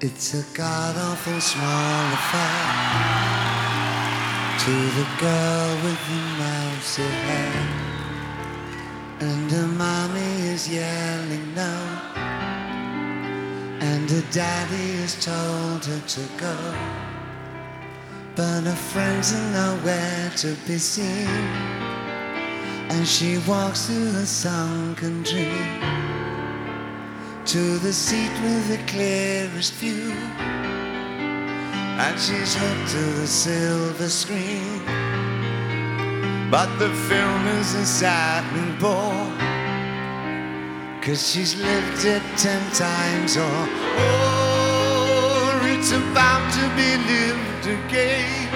It's 0.00 0.32
a 0.34 0.44
god 0.58 0.94
awful 1.08 1.40
small 1.52 2.06
affair 2.18 2.66
to 4.64 4.74
the 4.98 5.06
girl 5.24 5.70
with 5.84 6.00
the 6.10 6.20
mousy 6.40 7.08
hair. 7.26 7.77
And 9.20 9.50
her 9.50 9.66
mommy 9.66 10.48
is 10.48 10.68
yelling 10.68 11.52
no. 11.54 11.74
And 13.80 14.08
her 14.08 14.22
daddy 14.30 14.92
has 15.02 15.24
told 15.24 15.84
her 15.84 16.00
to 16.06 16.20
go. 16.36 16.56
But 18.36 18.62
her 18.62 18.80
friends 18.92 19.34
are 19.34 19.50
nowhere 19.50 20.30
to 20.36 20.54
be 20.66 20.78
seen. 20.78 21.26
And 22.90 23.06
she 23.06 23.38
walks 23.38 23.86
through 23.86 24.12
the 24.12 24.26
sunken 24.26 25.24
dream 25.24 25.80
to 27.44 27.78
the 27.78 27.92
seat 27.92 28.30
with 28.42 28.68
the 28.68 28.78
clearest 28.86 29.72
view. 29.74 30.12
And 31.98 32.20
she's 32.20 32.54
hooked 32.54 32.90
to 32.92 33.04
the 33.20 33.26
silver 33.26 34.08
screen. 34.08 35.07
But 36.50 36.78
the 36.78 36.88
film 36.88 37.46
is 37.60 37.74
a 37.74 37.84
saddening 37.84 38.78
bore. 38.80 39.28
Cause 41.02 41.30
she's 41.30 41.54
lived 41.60 42.06
it 42.06 42.22
ten 42.38 42.62
times 42.72 43.36
or 43.36 43.66
more. 43.98 44.48
It's 45.68 45.92
about 45.92 46.50
to 46.54 46.64
be 46.74 46.96
lived 47.12 47.66
again. 47.66 48.48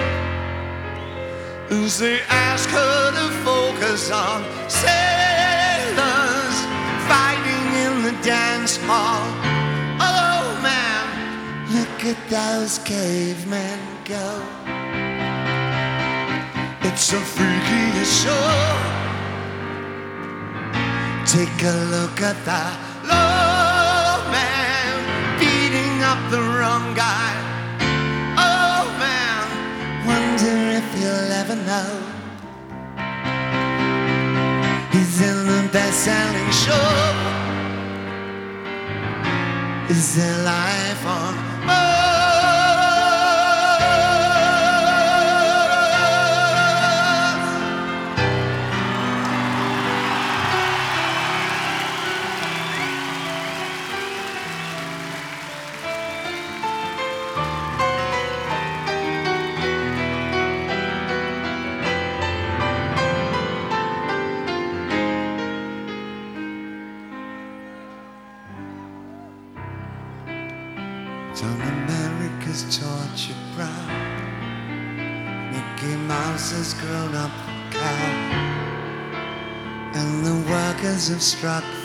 As 1.69 1.99
they 1.99 2.21
ask 2.29 2.67
her 2.69 3.11
to 3.11 3.29
focus 3.45 4.09
on 4.09 4.43
sailors 4.67 6.55
fighting 7.07 7.67
in 7.85 7.93
the 8.07 8.15
dance 8.23 8.77
hall. 8.87 9.23
Oh 10.01 10.59
man, 10.63 11.05
look 11.71 12.05
at 12.05 12.17
those 12.27 12.79
cavemen 12.79 13.79
go. 14.03 14.41
It's 16.95 17.11
a 17.11 17.19
freaky 17.19 18.05
show. 18.05 18.49
Take 21.25 21.59
a 21.63 21.75
look 21.89 22.21
at 22.21 22.37
that 22.45 22.77
low 23.01 24.29
man 24.29 24.93
beating 25.39 26.03
up 26.05 26.21
the 26.29 26.37
wrong 26.37 26.93
guy. 26.93 27.33
Oh 28.37 28.85
man, 29.01 29.41
wonder 30.05 30.55
if 30.79 30.87
you'll 30.99 31.31
ever 31.41 31.57
know. 31.65 31.91
He's 34.91 35.19
in 35.19 35.47
the 35.47 35.69
best-selling 35.73 36.51
show 36.51 37.33
is 39.89 40.15
there 40.15 40.43
life 40.43 41.05
on 41.05 41.52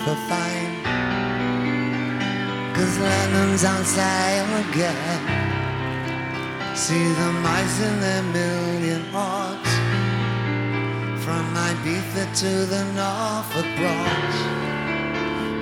for 0.08 0.16
fine. 0.32 0.72
Cause 2.74 2.98
Lennon's 2.98 3.64
on 3.64 3.84
sale 3.84 4.52
again. 4.64 5.20
See 6.74 7.06
the 7.20 7.30
mice 7.44 7.78
in 7.88 7.94
their 8.00 8.22
million 8.38 9.02
hearts. 9.16 9.72
From 11.24 11.44
Ibiza 11.68 12.24
to 12.42 12.52
the 12.72 12.82
Norfolk 12.98 13.68
Bronx. 13.78 14.30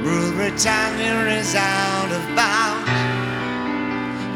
Rule 0.07 0.33
Britannia 0.39 1.17
is 1.41 1.53
out 1.57 2.11
of 2.19 2.23
bounds. 2.39 2.91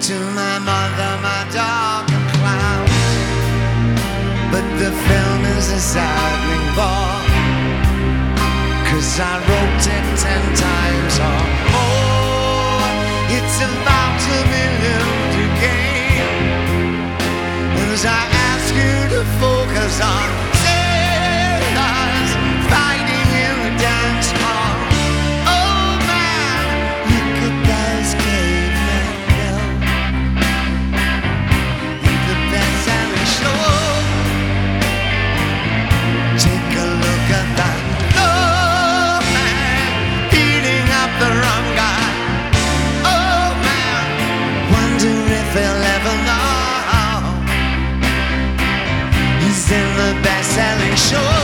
To 0.08 0.16
my 0.40 0.56
mother, 0.70 1.12
my 1.30 1.42
dog, 1.60 2.04
and 2.16 2.26
clowns. 2.34 2.98
But 4.52 4.66
the 4.82 4.90
film 5.06 5.40
is 5.56 5.66
a 5.70 5.80
saddening 5.92 6.66
bore. 6.74 7.09
Cause 9.00 9.18
I 9.18 9.40
wrote 9.48 9.86
it 9.96 10.04
ten 10.20 10.44
times 10.60 11.16
or 11.24 11.40
more. 11.72 12.84
It's 13.32 13.56
about 13.64 14.14
to 14.28 14.36
be 14.52 14.64
lived 14.84 15.36
again. 15.48 17.16
As 17.80 18.04
I 18.04 18.22
ask 18.52 18.68
you 18.76 18.96
to 19.16 19.24
focus 19.40 19.94
on 20.04 20.28
sailors 20.60 22.30
selling 50.60 50.94
short. 50.94 51.39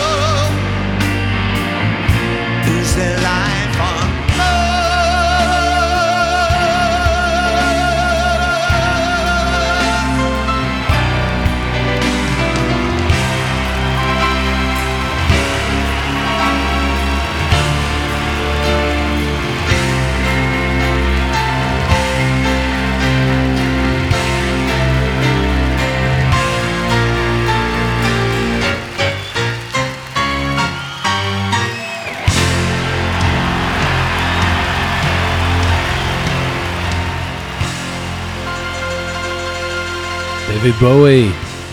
בואי 40.81 41.33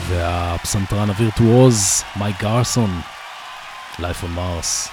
והפסנתרן 0.09 1.09
הווירטואוז 1.09 2.03
מייק 2.15 2.39
גרסון, 2.39 3.01
Life 3.99 4.23
on 4.23 4.37
Mars, 4.37 4.89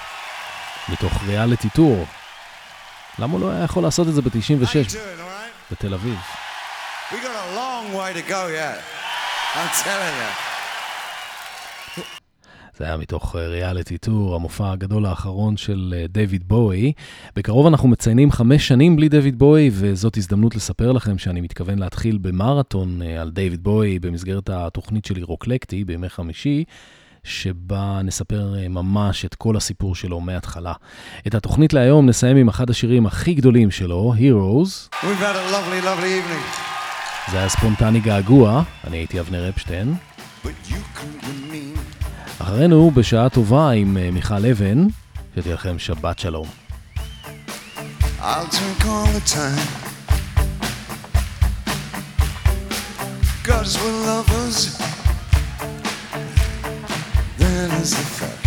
מתוך 0.88 1.12
ריאליטי 1.26 1.68
טור. 1.70 2.06
למה 3.18 3.32
הוא 3.32 3.40
לא 3.40 3.50
היה 3.50 3.64
יכול 3.64 3.82
לעשות 3.82 4.08
את 4.08 4.14
זה 4.14 4.20
How 4.20 4.24
you 4.24 4.28
ב-96 4.28 4.92
doing, 4.92 4.94
all 4.94 5.22
right? 5.22 5.72
בתל 5.72 5.94
אביב? 5.94 6.18
We 7.10 7.14
got 7.14 7.16
a 7.16 7.54
long 7.54 7.94
way 7.94 8.12
to 8.22 8.30
go 8.30 8.48
yet. 8.48 8.78
I'm 9.54 9.84
telling 9.84 10.16
you. 10.20 10.49
זה 12.80 12.86
היה 12.86 12.96
מתוך 12.96 13.36
ריאליטי 13.36 13.98
טור, 13.98 14.34
המופע 14.34 14.72
הגדול 14.72 15.06
האחרון 15.06 15.56
של 15.56 15.94
אה, 15.96 16.06
דיוויד 16.06 16.48
בואי. 16.48 16.92
בקרוב 17.36 17.66
אנחנו 17.66 17.88
מציינים 17.88 18.30
חמש 18.30 18.68
שנים 18.68 18.96
בלי 18.96 19.08
דיוויד 19.08 19.38
בואי, 19.38 19.70
וזאת 19.72 20.16
הזדמנות 20.16 20.56
לספר 20.56 20.92
לכם 20.92 21.18
שאני 21.18 21.40
מתכוון 21.40 21.78
להתחיל 21.78 22.18
במרתון 22.18 23.02
אה, 23.02 23.20
על 23.20 23.30
דיוויד 23.30 23.62
בואי 23.62 23.98
במסגרת 23.98 24.50
התוכנית 24.50 25.04
שלי 25.04 25.22
רוקלקטי 25.22 25.84
בימי 25.84 26.08
חמישי. 26.08 26.64
שבה 27.24 28.00
נספר 28.04 28.54
אה, 28.58 28.68
ממש 28.68 29.24
את 29.24 29.34
כל 29.34 29.56
הסיפור 29.56 29.94
שלו 29.94 30.20
מההתחלה. 30.20 30.72
את 31.26 31.34
התוכנית 31.34 31.72
להיום 31.72 32.06
נסיים 32.06 32.36
עם 32.36 32.48
אחד 32.48 32.70
השירים 32.70 33.06
הכי 33.06 33.34
גדולים 33.34 33.70
שלו, 33.70 34.14
Heroes. 34.16 34.94
We've 34.94 35.04
had 35.04 35.36
a 35.36 35.52
lovely, 35.52 35.84
lovely 35.84 36.12
evening. 36.20 37.30
זה 37.30 37.38
היה 37.38 37.48
ספונטני 37.48 38.00
געגוע, 38.00 38.62
אני 38.84 38.96
הייתי 38.96 39.20
אבנר 39.20 39.48
אפשטיין. 39.48 39.94
But 40.44 40.70
you 40.70 40.80
can 40.96 41.26
remain. 41.26 42.09
אחרינו, 42.38 42.90
בשעה 42.90 43.28
טובה 43.28 43.70
עם 43.70 43.96
אה, 43.96 44.10
מיכל 44.10 44.46
אבן, 44.46 44.86
שתהיה 45.36 45.54
לכם 45.54 45.78
שבת 45.78 46.18
שלום. 46.18 46.46
I'll 48.22 48.46
drink 48.56 48.84
all 48.84 49.06
the 49.18 49.24
time. 49.34 49.90
Cause 53.42 53.78
we're 53.80 54.00
lovers. 54.12 54.58
That 57.38 57.70
is 57.82 57.90
the 57.98 58.06
fact. 58.18 58.44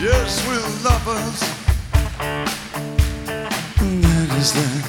Yes, 0.00 0.30
we're 0.46 0.68
lovers. 0.88 1.40
And 3.82 4.02
that 4.04 4.28
is 4.42 4.50
that. 4.58 4.84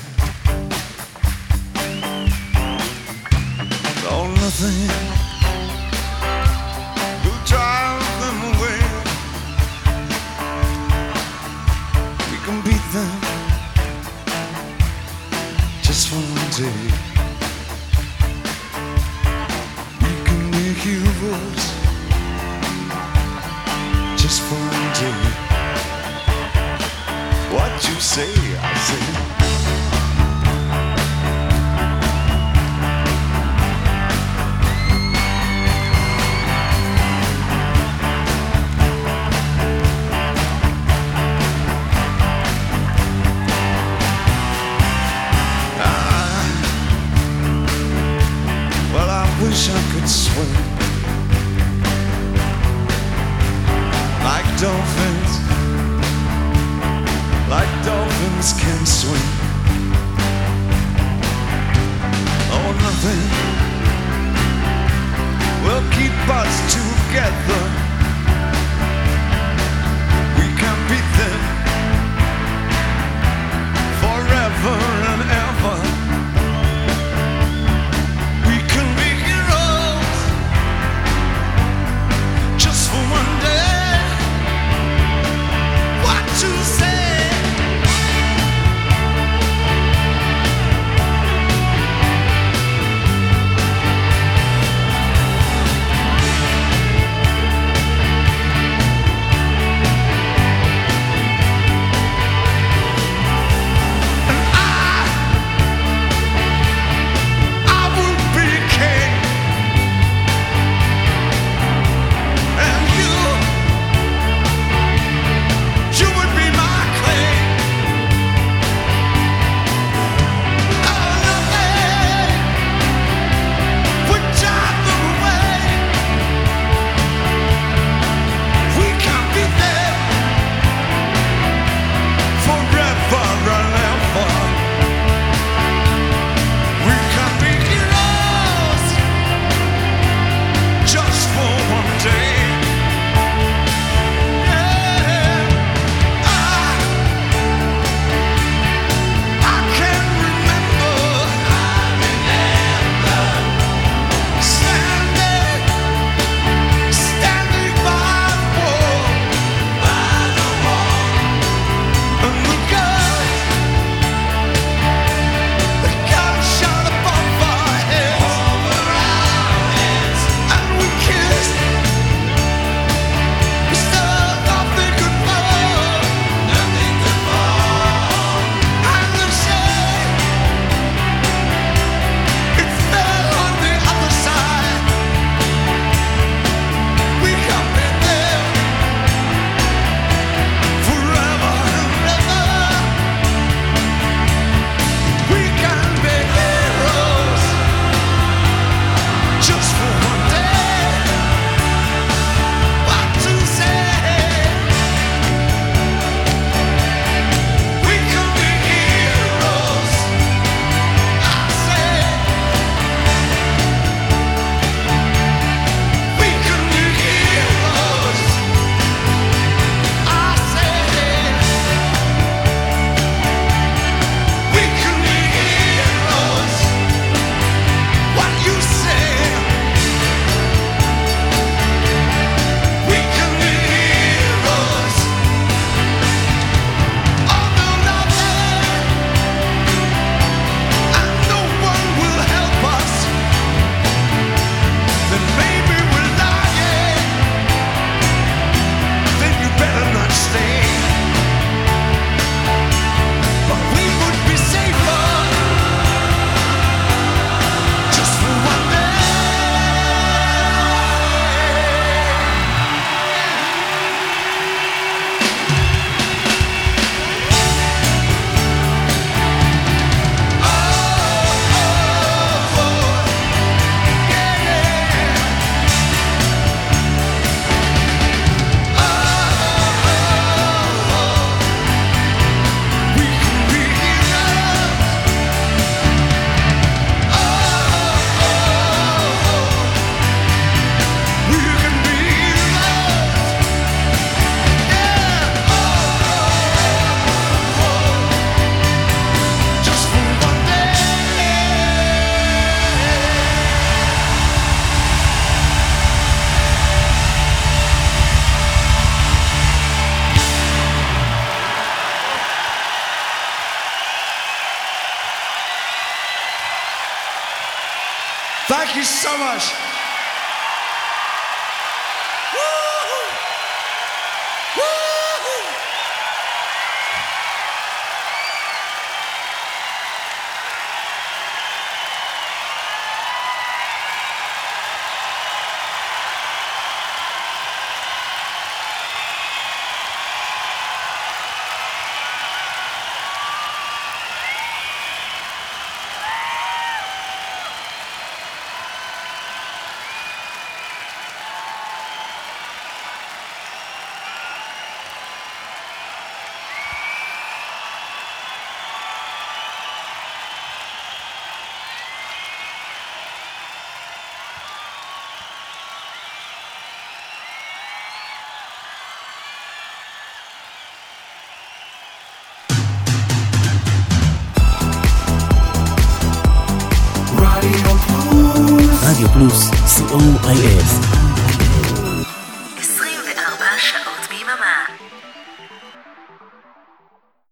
Oh, 4.12 4.26
nothing 4.42 5.19
one 16.12 16.50
day. 16.58 16.80
We 20.02 20.12
can 20.26 20.50
make 20.50 20.74
be 20.74 20.74
heroes 20.74 21.64
just 24.18 24.42
one 24.52 24.94
day. 24.98 25.22
What 27.54 27.88
you 27.88 28.00
say, 28.00 28.34
I 28.58 28.74
say. 28.76 29.29